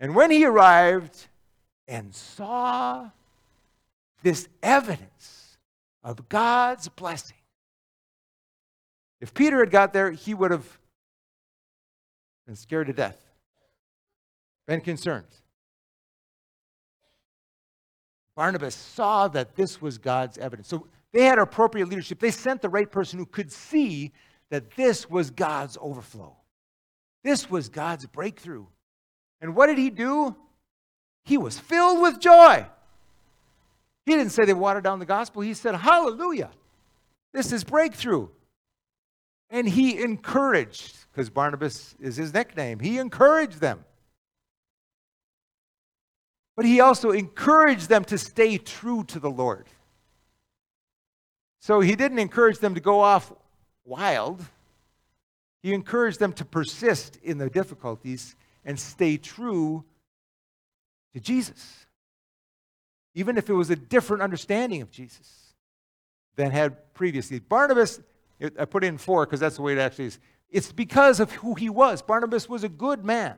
[0.00, 1.26] And when he arrived
[1.88, 3.10] and saw
[4.22, 5.37] this evidence
[6.02, 7.36] of God's blessing,
[9.20, 10.78] if Peter had got there, he would have
[12.46, 13.28] been scared to death
[14.68, 15.26] been concerned.
[18.36, 20.68] Barnabas saw that this was God's evidence.
[20.68, 22.20] So they had appropriate leadership.
[22.20, 24.12] They sent the right person who could see
[24.50, 26.36] that this was God's overflow.
[27.24, 28.66] This was God's breakthrough.
[29.40, 30.36] And what did he do?
[31.24, 32.66] He was filled with joy.
[34.08, 35.42] He didn't say they watered down the gospel.
[35.42, 36.48] He said, Hallelujah.
[37.34, 38.28] This is breakthrough.
[39.50, 43.84] And he encouraged, because Barnabas is his nickname, he encouraged them.
[46.56, 49.66] But he also encouraged them to stay true to the Lord.
[51.60, 53.30] So he didn't encourage them to go off
[53.84, 54.42] wild.
[55.62, 59.84] He encouraged them to persist in their difficulties and stay true
[61.12, 61.84] to Jesus.
[63.18, 65.54] Even if it was a different understanding of Jesus
[66.36, 67.40] than had previously.
[67.40, 68.00] Barnabas,
[68.56, 70.20] I put in four because that's the way it actually is.
[70.50, 72.00] It's because of who he was.
[72.00, 73.34] Barnabas was a good man,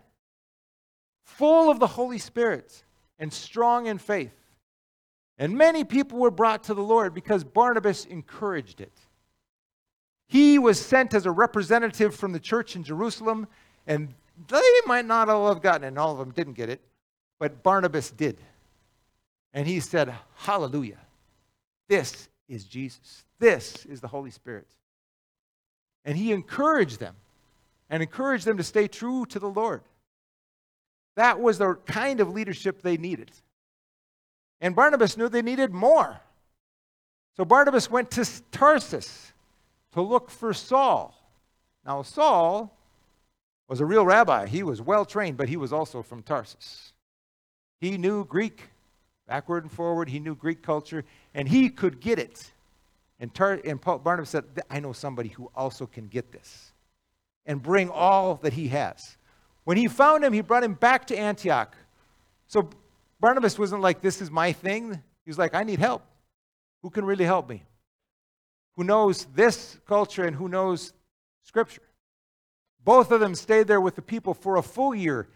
[1.25, 2.85] full of the Holy Spirit
[3.19, 4.35] and strong in faith.
[5.39, 8.93] And many people were brought to the Lord because Barnabas encouraged it.
[10.29, 13.49] He was sent as a representative from the church in Jerusalem,
[13.87, 14.13] and
[14.49, 16.83] they might not all have gotten it, and all of them didn't get it,
[17.39, 18.37] but Barnabas did.
[19.53, 20.99] And he said, Hallelujah.
[21.89, 23.25] This is Jesus.
[23.39, 24.69] This is the Holy Spirit.
[26.05, 27.17] And he encouraged them
[27.89, 29.83] and encouraged them to stay true to the Lord.
[31.17, 33.31] That was the kind of leadership they needed.
[34.61, 36.21] And Barnabas knew they needed more.
[37.37, 39.33] So Barnabas went to Tarsus
[39.93, 41.15] to look for Saul.
[41.85, 42.77] Now, Saul
[43.69, 44.47] was a real rabbi.
[44.47, 46.93] He was well trained, but he was also from Tarsus.
[47.81, 48.70] He knew Greek
[49.31, 52.51] backward and forward, he knew Greek culture, and he could get it.
[53.21, 56.73] And, Tar- and Paul, Barnabas said, I know somebody who also can get this
[57.47, 59.17] and bring all that he has.
[59.63, 61.77] When he found him, he brought him back to Antioch.
[62.49, 62.71] So
[63.21, 64.95] Barnabas wasn't like, This is my thing.
[64.95, 66.03] He was like, I need help.
[66.83, 67.63] Who can really help me?
[68.75, 70.93] Who knows this culture and who knows
[71.45, 71.83] Scripture?
[72.83, 75.29] Both of them stayed there with the people for a full year,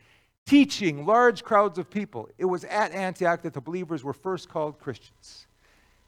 [0.47, 2.29] teaching large crowds of people.
[2.39, 5.47] It was at Antioch that the believers were first called Christians.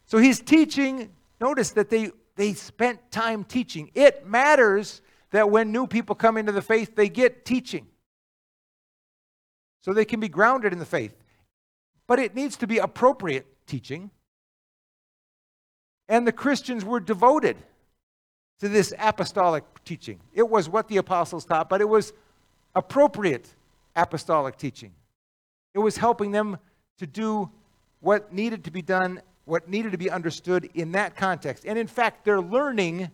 [0.05, 1.11] So he's teaching.
[1.41, 3.91] Notice that they, they spent time teaching.
[3.95, 7.87] It matters that when new people come into the faith, they get teaching
[9.81, 11.15] so they can be grounded in the faith.
[12.07, 14.11] But it needs to be appropriate teaching.
[16.09, 17.57] And the Christians were devoted
[18.61, 20.21] to this apostolic teaching.
[20.33, 22.13] It was what the apostles taught, but it was
[22.75, 23.49] appropriate
[23.97, 24.93] apostolic teaching.
[25.75, 26.59] It was helping them
[26.99, 27.51] to do
[28.01, 31.65] what needed to be done, what needed to be understood in that context.
[31.67, 33.11] And in fact, they're learning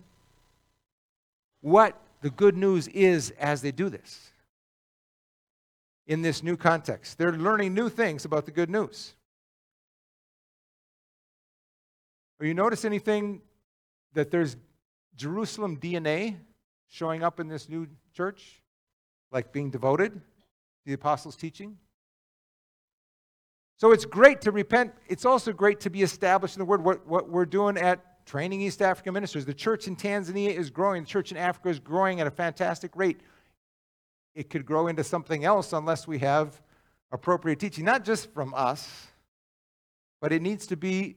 [1.60, 4.32] what the good news is as they do this
[6.06, 7.18] in this new context.
[7.18, 9.14] They're learning new things about the good news.
[12.40, 13.40] Or you notice anything
[14.14, 14.56] that there's
[15.16, 16.36] Jerusalem DNA
[16.88, 18.60] showing up in this new church?
[19.30, 20.20] Like being devoted
[20.84, 21.76] the apostles' teaching?
[23.78, 24.92] So it's great to repent.
[25.08, 26.84] It's also great to be established in the Word.
[26.84, 31.02] What, what we're doing at Training East African Ministers, the church in Tanzania is growing.
[31.02, 33.20] The church in Africa is growing at a fantastic rate
[34.34, 36.60] it could grow into something else unless we have
[37.10, 39.08] appropriate teaching, not just from us,
[40.20, 41.16] but it needs to be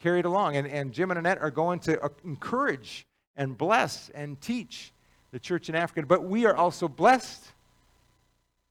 [0.00, 0.56] carried along.
[0.56, 4.92] And, and Jim and Annette are going to uh, encourage and bless and teach
[5.32, 6.06] the church in Africa.
[6.06, 7.52] But we are also blessed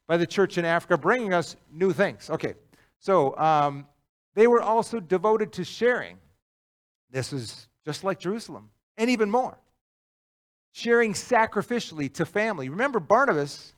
[0.07, 2.29] by the church in Africa bringing us new things.
[2.29, 2.53] Okay,
[2.99, 3.85] so um,
[4.33, 6.17] they were also devoted to sharing.
[7.11, 9.57] This is just like Jerusalem, and even more
[10.75, 12.67] sharing sacrificially to family.
[12.67, 13.71] Remember, Barnabas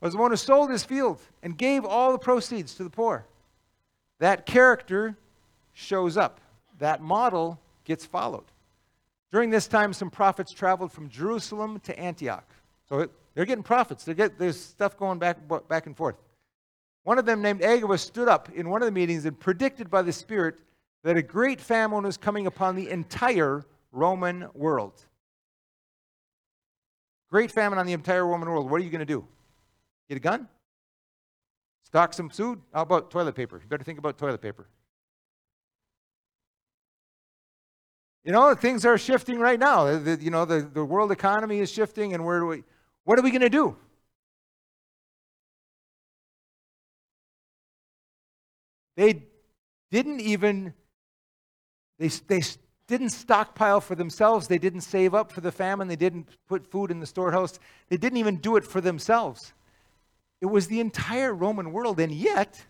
[0.00, 3.24] was the one who sold his field and gave all the proceeds to the poor.
[4.18, 5.16] That character
[5.72, 6.40] shows up,
[6.80, 8.42] that model gets followed.
[9.30, 12.48] During this time, some prophets traveled from Jerusalem to Antioch.
[12.88, 14.04] So it, they're getting prophets.
[14.04, 16.16] They get, there's stuff going back, back and forth.
[17.04, 20.02] One of them, named Agabus, stood up in one of the meetings and predicted by
[20.02, 20.56] the Spirit
[21.02, 25.04] that a great famine was coming upon the entire Roman world.
[27.30, 28.70] Great famine on the entire Roman world.
[28.70, 29.26] What are you going to do?
[30.08, 30.48] Get a gun?
[31.84, 32.60] Stock some food?
[32.72, 33.60] How about toilet paper?
[33.62, 34.66] You better think about toilet paper.
[38.24, 39.98] You know, things are shifting right now.
[39.98, 42.62] The, you know, the, the world economy is shifting, and where do we,
[43.04, 43.76] what are we going to do?
[48.96, 49.24] They
[49.90, 50.74] didn't even,
[51.98, 52.42] they, they
[52.86, 54.48] didn't stockpile for themselves.
[54.48, 55.88] They didn't save up for the famine.
[55.88, 57.58] They didn't put food in the storehouse.
[57.88, 59.52] They didn't even do it for themselves.
[60.40, 62.64] It was the entire Roman world, and yet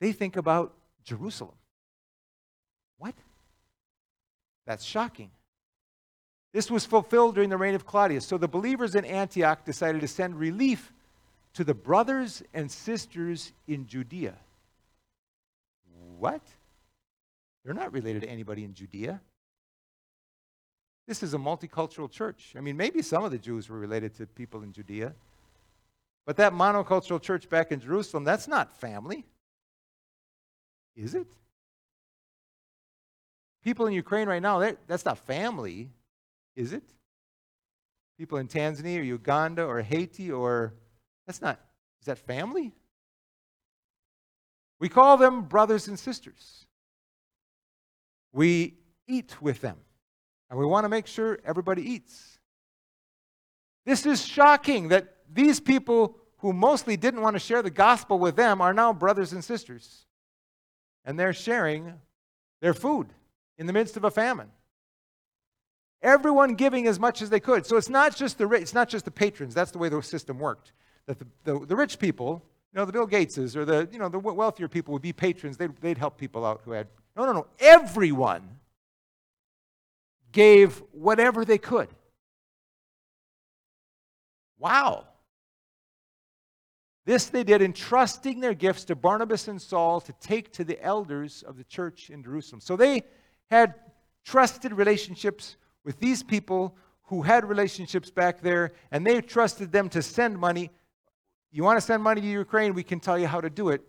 [0.00, 1.54] they think about Jerusalem.
[2.98, 3.14] What?
[4.66, 5.30] That's shocking.
[6.52, 8.26] This was fulfilled during the reign of Claudius.
[8.26, 10.92] So the believers in Antioch decided to send relief
[11.54, 14.34] to the brothers and sisters in Judea.
[16.18, 16.42] What?
[17.64, 19.20] They're not related to anybody in Judea.
[21.08, 22.54] This is a multicultural church.
[22.56, 25.14] I mean, maybe some of the Jews were related to people in Judea.
[26.26, 29.24] But that monocultural church back in Jerusalem, that's not family.
[30.94, 31.26] Is it?
[33.64, 35.90] People in Ukraine right now, that's not family,
[36.56, 36.84] is it?
[38.18, 40.74] People in Tanzania or Uganda or Haiti or
[41.26, 41.60] that's not,
[42.00, 42.72] is that family?
[44.80, 46.66] We call them brothers and sisters.
[48.32, 48.74] We
[49.06, 49.76] eat with them,
[50.50, 52.38] and we want to make sure everybody eats.
[53.84, 58.36] This is shocking that these people who mostly didn't want to share the gospel with
[58.36, 60.06] them are now brothers and sisters.
[61.04, 61.94] And they're sharing
[62.60, 63.08] their food
[63.58, 64.50] in the midst of a famine.
[66.02, 67.64] Everyone giving as much as they could.
[67.64, 69.54] So it's not just the rich, it's not just the patrons.
[69.54, 70.72] That's the way the system worked.
[71.06, 74.08] That the, the, the rich people, you know, the Bill Gateses or the you know
[74.08, 75.56] the wealthier people would be patrons.
[75.56, 77.46] They'd, they'd help people out who had no no no.
[77.60, 78.58] Everyone
[80.32, 81.88] gave whatever they could.
[84.58, 85.06] Wow.
[87.04, 91.42] This they did, entrusting their gifts to Barnabas and Saul to take to the elders
[91.42, 92.60] of the church in Jerusalem.
[92.60, 93.02] So they
[93.50, 93.74] had
[94.24, 100.02] trusted relationships with these people who had relationships back there, and they trusted them to
[100.02, 100.70] send money.
[101.50, 102.74] You want to send money to Ukraine?
[102.74, 103.82] We can tell you how to do it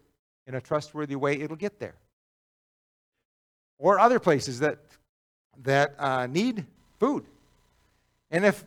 [0.46, 1.40] in a trustworthy way.
[1.40, 1.96] It'll get there.
[3.78, 4.80] Or other places that,
[5.64, 6.66] that uh, need
[7.00, 7.26] food.
[8.30, 8.66] And if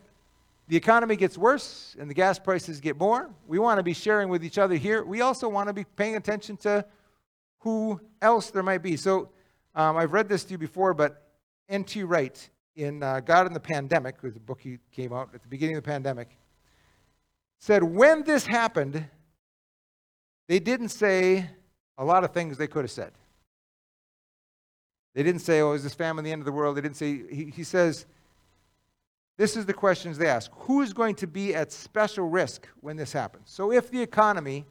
[0.67, 4.29] the economy gets worse and the gas prices get more, we want to be sharing
[4.29, 5.03] with each other here.
[5.03, 6.85] We also want to be paying attention to
[7.59, 8.97] who else there might be.
[8.97, 9.29] So
[9.75, 11.21] um, I've read this to you before, but
[11.69, 12.03] N.T.
[12.03, 15.47] Wright in uh, God and the Pandemic, was a book he came out at the
[15.47, 16.29] beginning of the pandemic,
[17.59, 19.03] said when this happened,
[20.47, 21.49] they didn't say
[21.97, 23.11] a lot of things they could have said.
[25.15, 26.77] They didn't say, oh, is this famine the end of the world?
[26.77, 28.05] They didn't say, he, he says,
[29.37, 30.51] this is the questions they ask.
[30.53, 33.49] Who is going to be at special risk when this happens?
[33.49, 34.65] So if the economy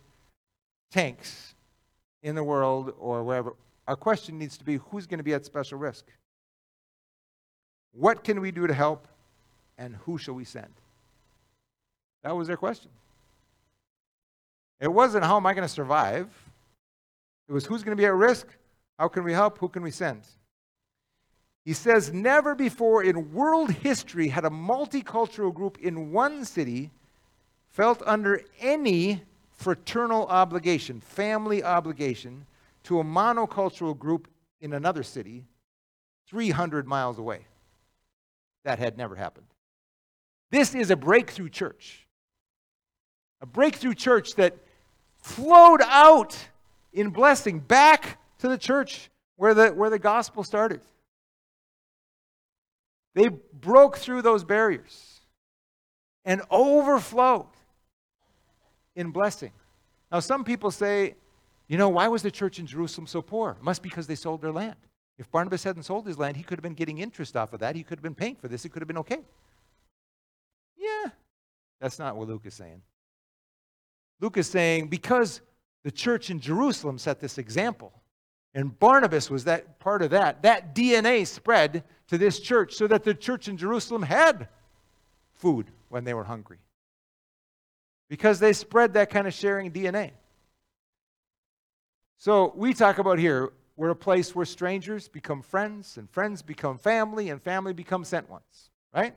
[0.92, 1.56] tanks
[2.22, 3.54] in the world or wherever,
[3.88, 6.06] our question needs to be who's going to be at special risk?
[7.98, 9.08] What can we do to help?
[9.78, 10.72] And who shall we send?
[12.22, 12.90] That was their question.
[14.80, 16.28] It wasn't how am I going to survive?
[17.48, 18.46] It was who's going to be at risk?
[18.98, 19.58] How can we help?
[19.58, 20.22] Who can we send?
[21.64, 26.90] He says, Never before in world history had a multicultural group in one city
[27.70, 29.22] felt under any
[29.52, 32.46] fraternal obligation, family obligation,
[32.84, 34.28] to a monocultural group
[34.60, 35.44] in another city
[36.28, 37.40] 300 miles away.
[38.66, 39.46] That had never happened.
[40.50, 42.04] This is a breakthrough church.
[43.40, 44.56] A breakthrough church that
[45.18, 46.36] flowed out
[46.92, 50.80] in blessing back to the church where the, where the gospel started.
[53.14, 55.20] They broke through those barriers
[56.24, 57.46] and overflowed
[58.96, 59.52] in blessing.
[60.10, 61.14] Now, some people say,
[61.68, 63.52] you know, why was the church in Jerusalem so poor?
[63.52, 64.74] It must be because they sold their land.
[65.18, 67.74] If Barnabas hadn't sold his land, he could have been getting interest off of that.
[67.74, 68.64] He could have been paying for this.
[68.64, 69.20] It could have been okay.
[70.76, 71.10] Yeah,
[71.80, 72.82] that's not what Luke is saying.
[74.20, 75.40] Luke is saying because
[75.84, 77.92] the church in Jerusalem set this example,
[78.54, 83.04] and Barnabas was that part of that, that DNA spread to this church so that
[83.04, 84.48] the church in Jerusalem had
[85.34, 86.58] food when they were hungry.
[88.08, 90.12] Because they spread that kind of sharing DNA.
[92.18, 96.78] So we talk about here, we're a place where strangers become friends, and friends become
[96.78, 99.14] family, and family become sent ones, right?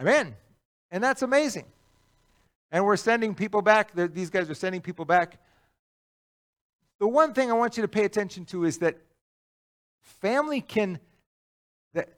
[0.00, 0.34] Amen.
[0.90, 1.66] And that's amazing.
[2.70, 3.92] And we're sending people back.
[3.94, 5.38] These guys are sending people back.
[7.00, 8.96] The one thing I want you to pay attention to is that
[10.00, 10.98] family can,
[11.92, 12.08] that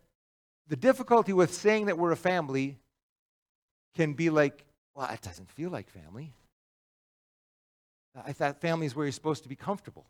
[0.68, 2.78] the difficulty with saying that we're a family
[3.94, 6.32] can be like, well, it doesn't feel like family.
[8.24, 10.06] I thought family is where you're supposed to be comfortable.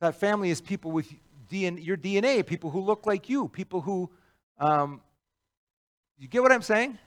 [0.00, 1.10] That family is people with
[1.50, 4.10] DNA, your DNA, people who look like you, people who,
[4.58, 5.00] um,
[6.18, 6.98] you get what I'm saying?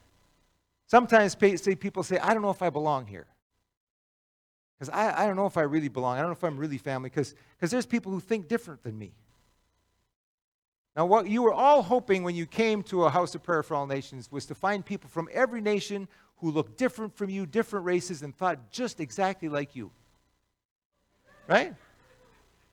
[0.88, 3.28] Sometimes people say, I don't know if I belong here.
[4.80, 6.18] Because I, I don't know if I really belong.
[6.18, 7.10] I don't know if I'm really family.
[7.10, 9.12] Because there's people who think different than me.
[10.96, 13.76] Now, what you were all hoping when you came to a house of prayer for
[13.76, 16.08] all nations was to find people from every nation
[16.40, 19.92] who looked different from you, different races, and thought just exactly like you.
[21.48, 21.74] Right?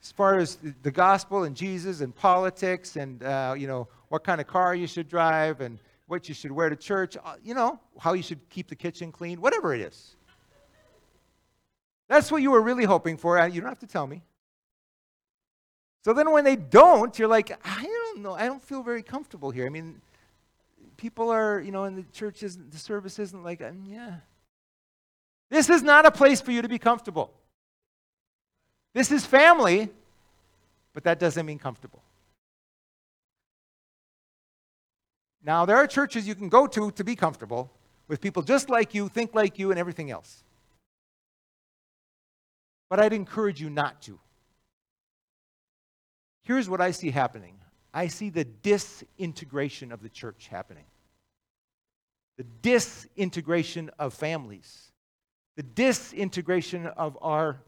[0.02, 4.40] As far as the gospel and Jesus and politics and, uh, you know, what kind
[4.40, 7.80] of car you should drive and what you should wear to church, uh, you know,
[7.98, 10.14] how you should keep the kitchen clean, whatever it is.
[12.08, 13.36] That's what you were really hoping for.
[13.48, 14.22] You don't have to tell me.
[16.04, 18.34] So then when they don't, you're like, I don't know.
[18.34, 19.66] I don't feel very comfortable here.
[19.66, 20.00] I mean,
[20.96, 24.16] people are, you know, in the churches, the service isn't like, yeah.
[25.50, 27.32] This is not a place for you to be comfortable.
[28.94, 29.90] This is family,
[30.92, 32.02] but that doesn't mean comfortable.
[35.44, 37.70] Now, there are churches you can go to to be comfortable
[38.08, 40.42] with people just like you, think like you, and everything else.
[42.88, 44.18] But I'd encourage you not to.
[46.42, 47.58] Here's what I see happening
[47.96, 50.84] I see the disintegration of the church happening,
[52.36, 54.92] the disintegration of families,
[55.56, 57.62] the disintegration of our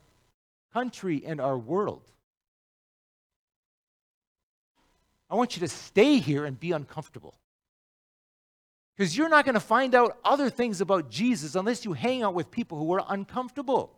[0.74, 2.02] country and our world.
[5.30, 7.34] I want you to stay here and be uncomfortable.
[8.94, 12.34] Because you're not going to find out other things about Jesus unless you hang out
[12.34, 13.96] with people who are uncomfortable.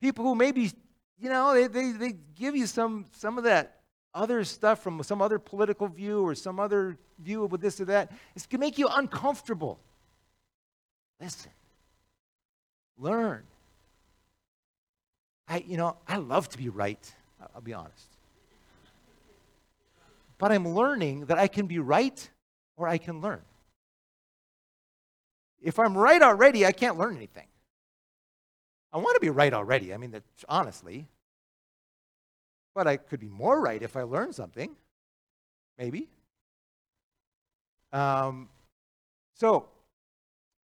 [0.00, 0.72] People who maybe,
[1.16, 3.82] you know, they, they, they give you some, some of that
[4.14, 8.12] other stuff from some other political view or some other view of this or that.
[8.36, 9.78] It's going to make you uncomfortable.
[11.20, 11.50] Listen,
[12.98, 13.42] learn.
[15.48, 17.14] I, you know, I love to be right,
[17.54, 18.08] I'll be honest.
[20.38, 22.30] But I'm learning that I can be right
[22.76, 23.42] or I can learn.
[25.62, 27.46] If I'm right already, I can't learn anything.
[28.92, 29.92] I want to be right already.
[29.92, 30.14] I mean,
[30.48, 31.08] honestly.
[32.74, 34.74] But I could be more right if I learn something.
[35.78, 36.08] Maybe.
[37.92, 38.48] Um,
[39.34, 39.68] so,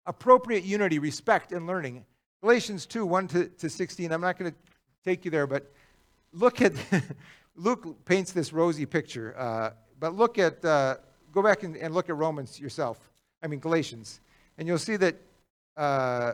[0.06, 2.06] appropriate unity, respect, and learning.
[2.41, 4.12] Galatians 2 1 to, to 16.
[4.12, 4.58] I'm not going to
[5.04, 5.72] take you there, but
[6.34, 6.74] look at,
[7.56, 9.36] Luke paints this rosy picture.
[9.38, 10.95] Uh, but look at uh,
[11.32, 13.12] go back and, and, look at Romans yourself.
[13.43, 14.20] I mean, Galatians.
[14.58, 15.16] And you'll see that
[15.78, 16.34] uh,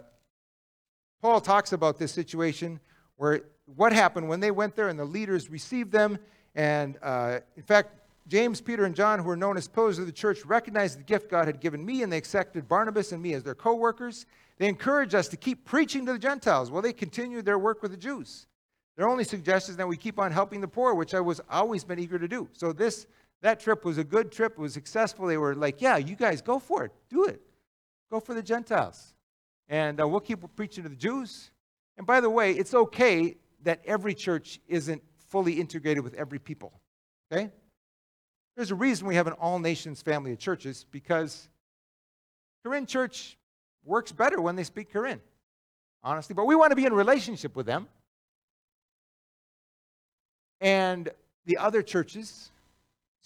[1.21, 2.79] Paul talks about this situation
[3.17, 3.41] where
[3.75, 6.17] what happened when they went there and the leaders received them.
[6.55, 7.91] And uh, in fact,
[8.27, 11.29] James, Peter, and John, who were known as pillars of the church, recognized the gift
[11.29, 14.25] God had given me, and they accepted Barnabas and me as their co workers.
[14.57, 17.91] They encouraged us to keep preaching to the Gentiles while they continued their work with
[17.91, 18.47] the Jews.
[18.97, 21.83] Their only suggestion is that we keep on helping the poor, which I was always
[21.83, 22.49] been eager to do.
[22.53, 23.05] So this
[23.41, 24.53] that trip was a good trip.
[24.53, 25.27] It was successful.
[25.27, 26.91] They were like, yeah, you guys go for it.
[27.09, 27.39] Do it.
[28.09, 29.13] Go for the Gentiles.
[29.69, 31.51] And uh, we'll keep preaching to the Jews.
[31.97, 36.79] And by the way, it's okay that every church isn't fully integrated with every people.
[37.31, 37.51] Okay?
[38.55, 41.49] There's a reason we have an all nations family of churches because
[42.63, 43.37] Korean church
[43.83, 45.21] works better when they speak Korean,
[46.03, 46.33] honestly.
[46.33, 47.87] But we want to be in relationship with them.
[50.59, 51.09] And
[51.45, 52.51] the other churches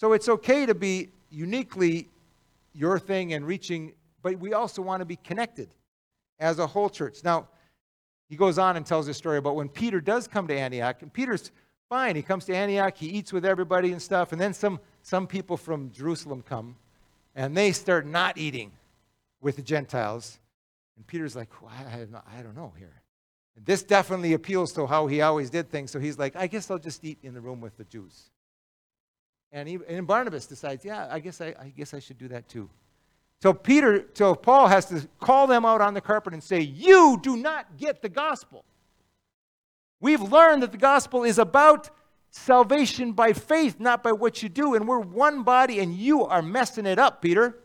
[0.02, 2.08] so it's okay to be uniquely
[2.74, 5.68] your thing and reaching, but we also want to be connected
[6.40, 7.18] as a whole church.
[7.22, 7.46] Now,
[8.32, 11.12] he goes on and tells a story about when Peter does come to Antioch, and
[11.12, 11.52] Peter's
[11.90, 12.16] fine.
[12.16, 15.58] He comes to Antioch, he eats with everybody and stuff, and then some, some people
[15.58, 16.76] from Jerusalem come,
[17.34, 18.72] and they start not eating
[19.42, 20.38] with the Gentiles.
[20.96, 22.06] And Peter's like, well, I,
[22.38, 23.02] I don't know here.
[23.54, 26.70] And this definitely appeals to how he always did things, so he's like, I guess
[26.70, 28.30] I'll just eat in the room with the Jews.
[29.52, 32.48] And, he, and Barnabas decides, yeah, I guess I, I guess I should do that
[32.48, 32.70] too.
[33.42, 37.18] So Peter, so Paul has to call them out on the carpet and say, You
[37.20, 38.64] do not get the gospel.
[40.00, 41.90] We've learned that the gospel is about
[42.30, 44.76] salvation by faith, not by what you do.
[44.76, 47.58] And we're one body, and you are messing it up, Peter.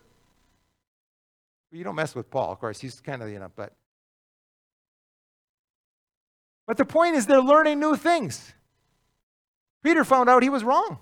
[1.71, 2.80] You don't mess with Paul, of course.
[2.80, 3.71] He's kind of, you know, but.
[6.65, 8.51] But the point is, they're learning new things.
[9.84, 10.97] Peter found out he was wrong.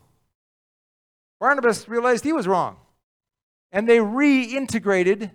[1.40, 2.76] Barnabas realized he was wrong.
[3.72, 5.32] And they reintegrated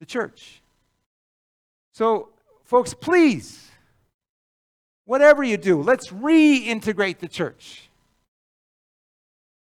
[0.00, 0.62] the church.
[1.92, 2.30] So,
[2.64, 3.70] folks, please,
[5.04, 7.90] whatever you do, let's reintegrate the church.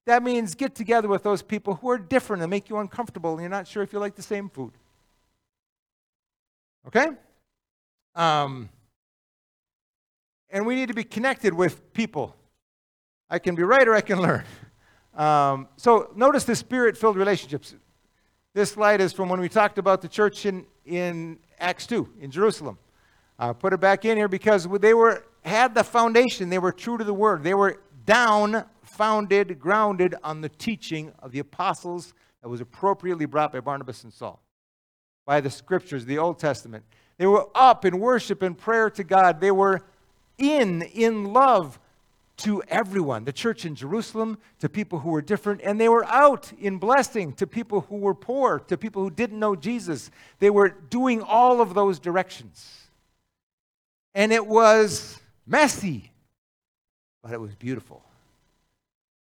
[0.05, 3.41] That means get together with those people who are different and make you uncomfortable and
[3.41, 4.71] you're not sure if you like the same food.
[6.88, 7.07] Okay?
[8.15, 8.69] Um,
[10.49, 12.36] and we need to be connected with people.
[13.30, 14.43] I can be right or I can learn.
[15.16, 17.76] Um, so notice the spirit filled relationships.
[18.53, 22.32] This slide is from when we talked about the church in, in Acts 2 in
[22.32, 22.78] Jerusalem.
[23.39, 26.49] Uh, put it back in here because they were had the foundation.
[26.49, 27.43] They were true to the word.
[27.43, 33.51] They were down, founded, grounded on the teaching of the apostles that was appropriately brought
[33.51, 34.41] by Barnabas and Saul,
[35.26, 36.84] by the scriptures, the Old Testament.
[37.18, 39.39] They were up in worship and prayer to God.
[39.39, 39.82] They were
[40.38, 41.80] in, in love
[42.36, 46.51] to everyone, the church in Jerusalem, to people who were different, and they were out
[46.59, 50.09] in blessing to people who were poor, to people who didn't know Jesus.
[50.39, 52.88] They were doing all of those directions.
[54.15, 56.11] And it was messy,
[57.21, 58.03] but it was beautiful.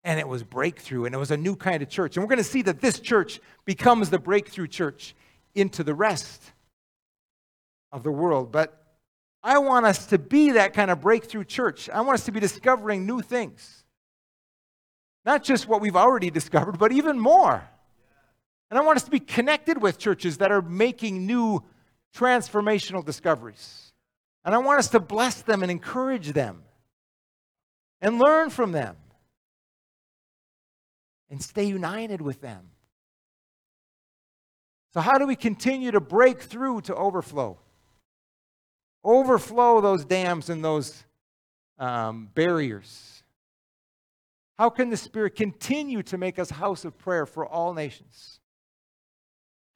[0.04, 2.16] And it was breakthrough, and it was a new kind of church.
[2.16, 5.14] And we're going to see that this church becomes the breakthrough church
[5.54, 6.52] into the rest
[7.92, 8.52] of the world.
[8.52, 8.79] But
[9.42, 11.88] I want us to be that kind of breakthrough church.
[11.88, 13.84] I want us to be discovering new things.
[15.24, 17.62] Not just what we've already discovered, but even more.
[18.70, 21.62] And I want us to be connected with churches that are making new
[22.14, 23.92] transformational discoveries.
[24.44, 26.62] And I want us to bless them and encourage them
[28.00, 28.96] and learn from them
[31.30, 32.70] and stay united with them.
[34.92, 37.58] So, how do we continue to break through to overflow?
[39.04, 41.04] Overflow those dams and those
[41.78, 43.22] um, barriers?
[44.58, 48.40] How can the Spirit continue to make us house of prayer for all nations?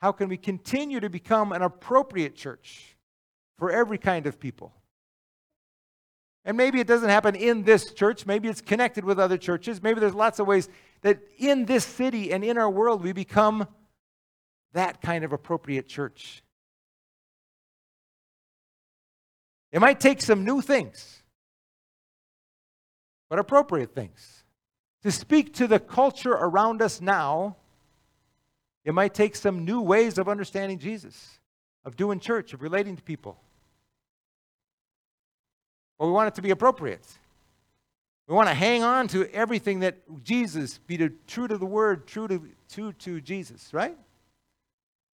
[0.03, 2.97] How can we continue to become an appropriate church
[3.59, 4.75] for every kind of people?
[6.45, 8.27] And maybe it doesn't happen in this church.
[8.27, 9.83] Maybe it's connected with other churches.
[9.83, 10.69] Maybe there's lots of ways
[11.01, 13.67] that in this city and in our world we become
[14.75, 16.43] that kind of appropriate church.
[19.75, 21.21] It might take some new things,
[23.29, 24.45] but appropriate things.
[25.03, 27.57] To speak to the culture around us now,
[28.85, 31.41] it might take some new ways of understanding Jesus,
[31.85, 33.37] of doing church, of relating to people.
[35.99, 37.05] But we want it to be appropriate.
[38.29, 42.29] We want to hang on to everything that Jesus, be true to the word, true
[42.29, 43.99] to, true to Jesus, right?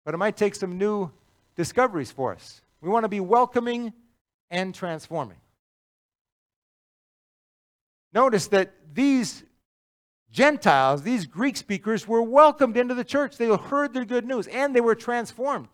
[0.05, 1.11] But it might take some new
[1.57, 2.61] discoveries for us.
[2.83, 3.95] We want to be welcoming
[4.51, 5.39] and transforming.
[8.13, 9.45] Notice that these
[10.31, 13.37] Gentiles, these Greek speakers, were welcomed into the church.
[13.37, 15.69] They heard the good news and they were transformed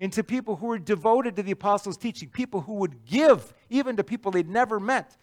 [0.00, 4.04] into people who were devoted to the apostles' teaching, people who would give even to
[4.04, 5.16] people they'd never met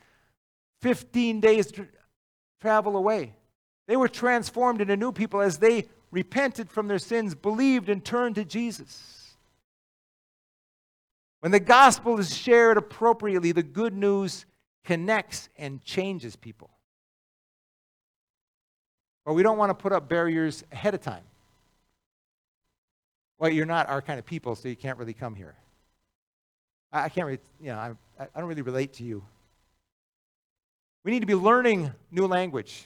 [0.81, 1.71] 15 days
[2.61, 3.35] travel away.
[3.87, 8.35] They were transformed into new people as they repented from their sins, believed, and turned
[8.35, 9.18] to Jesus.
[11.41, 14.45] When the gospel is shared appropriately, the good news
[14.83, 16.69] connects and changes people.
[19.25, 21.23] But we don't want to put up barriers ahead of time.
[23.37, 25.55] Well, you're not our kind of people, so you can't really come here.
[26.91, 29.23] I, can't really, you know, I, I don't really relate to you.
[31.05, 32.83] We need to be learning new language.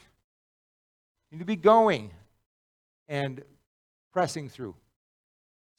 [1.31, 2.11] We need to be going
[3.07, 3.41] and
[4.11, 4.75] pressing through.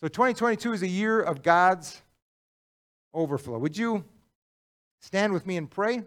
[0.01, 2.03] So 2022 is a year of God's
[3.15, 3.59] overflow.
[3.59, 4.05] Would you
[5.01, 6.03] stand with me and pray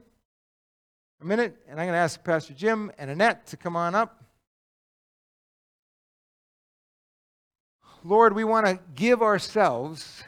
[1.22, 1.58] a minute?
[1.68, 4.24] And I'm going to ask Pastor Jim and Annette to come on up.
[8.04, 10.24] Lord, we want to give ourselves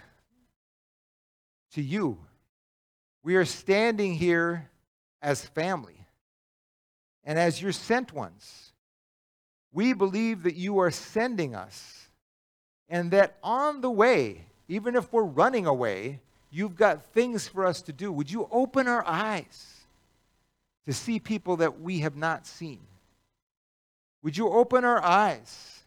[1.74, 2.18] to you.
[3.24, 4.70] We are standing here
[5.22, 6.06] as family
[7.24, 8.74] and as your sent ones.
[9.72, 12.10] We believe that you are sending us
[12.90, 16.22] and that on the way, even if we're running away,
[16.52, 18.12] You've got things for us to do.
[18.12, 19.86] Would you open our eyes
[20.86, 22.80] to see people that we have not seen?
[24.24, 25.84] Would you open our eyes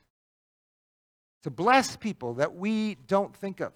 [1.43, 3.73] to bless people that we don't think of?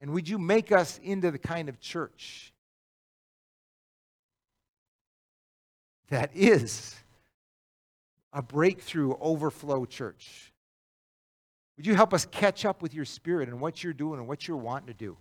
[0.00, 2.52] And would you make us into the kind of church
[6.08, 6.94] that is
[8.36, 10.52] a breakthrough overflow church.
[11.76, 14.46] Would you help us catch up with your spirit and what you're doing and what
[14.46, 15.16] you're wanting to do?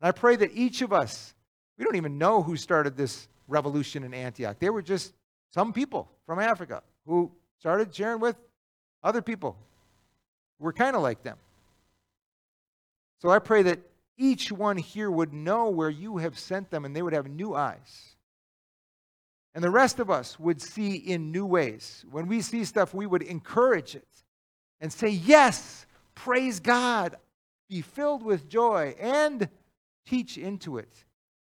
[0.00, 1.34] And I pray that each of us,
[1.76, 4.58] we don't even know who started this revolution in Antioch.
[4.60, 5.12] They were just
[5.52, 8.36] some people from Africa who started sharing with
[9.02, 9.56] other people
[10.60, 11.38] were kind of like them.
[13.20, 13.80] So I pray that
[14.16, 17.56] each one here would know where you have sent them and they would have new
[17.56, 18.15] eyes.
[19.56, 22.04] And the rest of us would see in new ways.
[22.10, 24.06] When we see stuff, we would encourage it
[24.82, 27.16] and say, Yes, praise God,
[27.66, 29.48] be filled with joy, and
[30.04, 30.92] teach into it.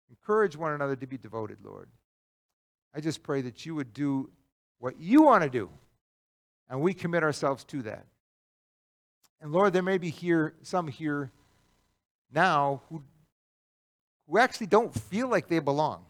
[0.10, 1.88] Encourage one another to be devoted, Lord.
[2.94, 4.30] I just pray that you would do
[4.80, 5.70] what you want to do,
[6.70, 8.06] and we commit ourselves to that.
[9.40, 11.32] And Lord, there may be here some here
[12.34, 13.02] now who,
[14.28, 16.04] who actually don't feel like they belong.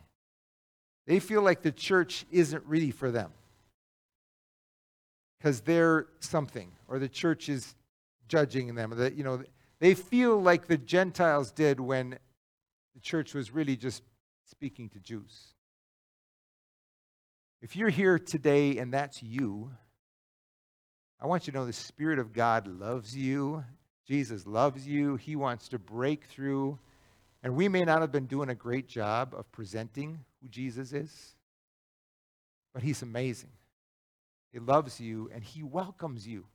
[1.05, 3.31] They feel like the church isn't really for them
[5.37, 7.75] because they're something, or the church is
[8.27, 8.93] judging them.
[8.93, 9.43] Or That you know,
[9.79, 12.17] they feel like the Gentiles did when
[12.93, 14.01] the church was really just
[14.49, 15.53] speaking to Jews.
[17.61, 19.71] If you're here today and that's you,
[21.19, 23.63] I want you to know the Spirit of God loves you.
[24.05, 25.15] Jesus loves you.
[25.15, 26.77] He wants to break through.
[27.41, 31.33] And we may not have been doing a great job of presenting who Jesus is,
[32.73, 33.49] but He's amazing.
[34.51, 36.45] He loves you and He welcomes you.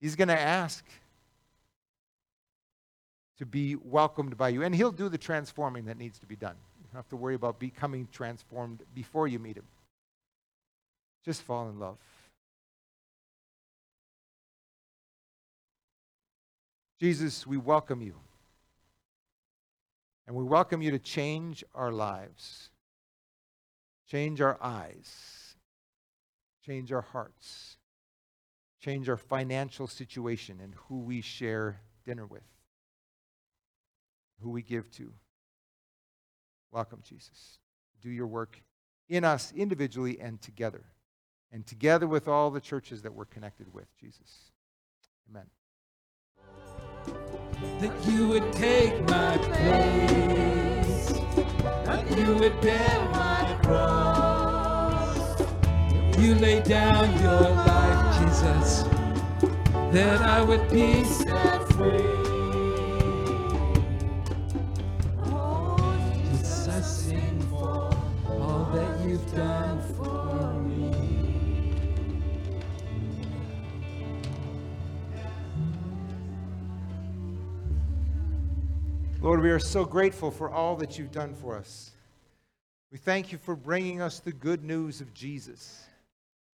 [0.00, 0.84] He's going to ask
[3.38, 6.54] to be welcomed by you, and He'll do the transforming that needs to be done.
[6.78, 9.66] You don't have to worry about becoming transformed before you meet Him.
[11.24, 11.96] Just fall in love.
[17.00, 18.14] Jesus, we welcome you.
[20.26, 22.70] And we welcome you to change our lives,
[24.08, 25.56] change our eyes,
[26.64, 27.76] change our hearts,
[28.80, 32.42] change our financial situation and who we share dinner with,
[34.40, 35.12] who we give to.
[36.70, 37.58] Welcome, Jesus.
[38.00, 38.62] Do your work
[39.08, 40.84] in us individually and together,
[41.52, 44.50] and together with all the churches that we're connected with, Jesus.
[45.30, 45.46] Amen
[47.80, 51.12] that you would take my place,
[51.84, 55.40] that you would bear my cross.
[56.18, 58.84] You lay down your life, Jesus,
[59.92, 62.04] that I would be set free.
[65.26, 65.96] Oh
[66.32, 67.90] Jesus, I sing for
[68.30, 69.73] all that you've done
[79.24, 81.92] Lord, we are so grateful for all that you've done for us.
[82.92, 85.82] We thank you for bringing us the good news of Jesus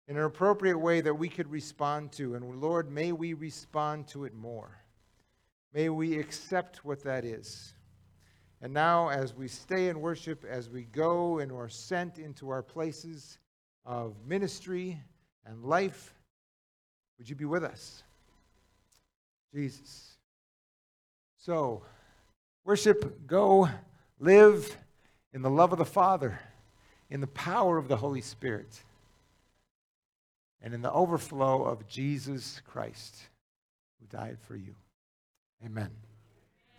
[0.09, 2.37] in an appropriate way that we could respond to.
[2.37, 4.81] And Lord, may we respond to it more.
[5.75, 7.75] May we accept what that is.
[8.63, 12.63] And now, as we stay in worship, as we go and are sent into our
[12.63, 13.37] places
[13.85, 14.99] of ministry
[15.45, 16.15] and life,
[17.19, 18.05] would you be with us?
[19.53, 20.17] Jesus.
[21.37, 21.83] So,
[22.65, 23.69] Worship, go,
[24.19, 24.77] live
[25.33, 26.41] in the love of the Father,
[27.11, 28.83] in the power of the Holy Spirit,
[30.63, 33.15] and in the overflow of Jesus Christ
[34.01, 34.75] who died for you.
[35.65, 35.91] Amen.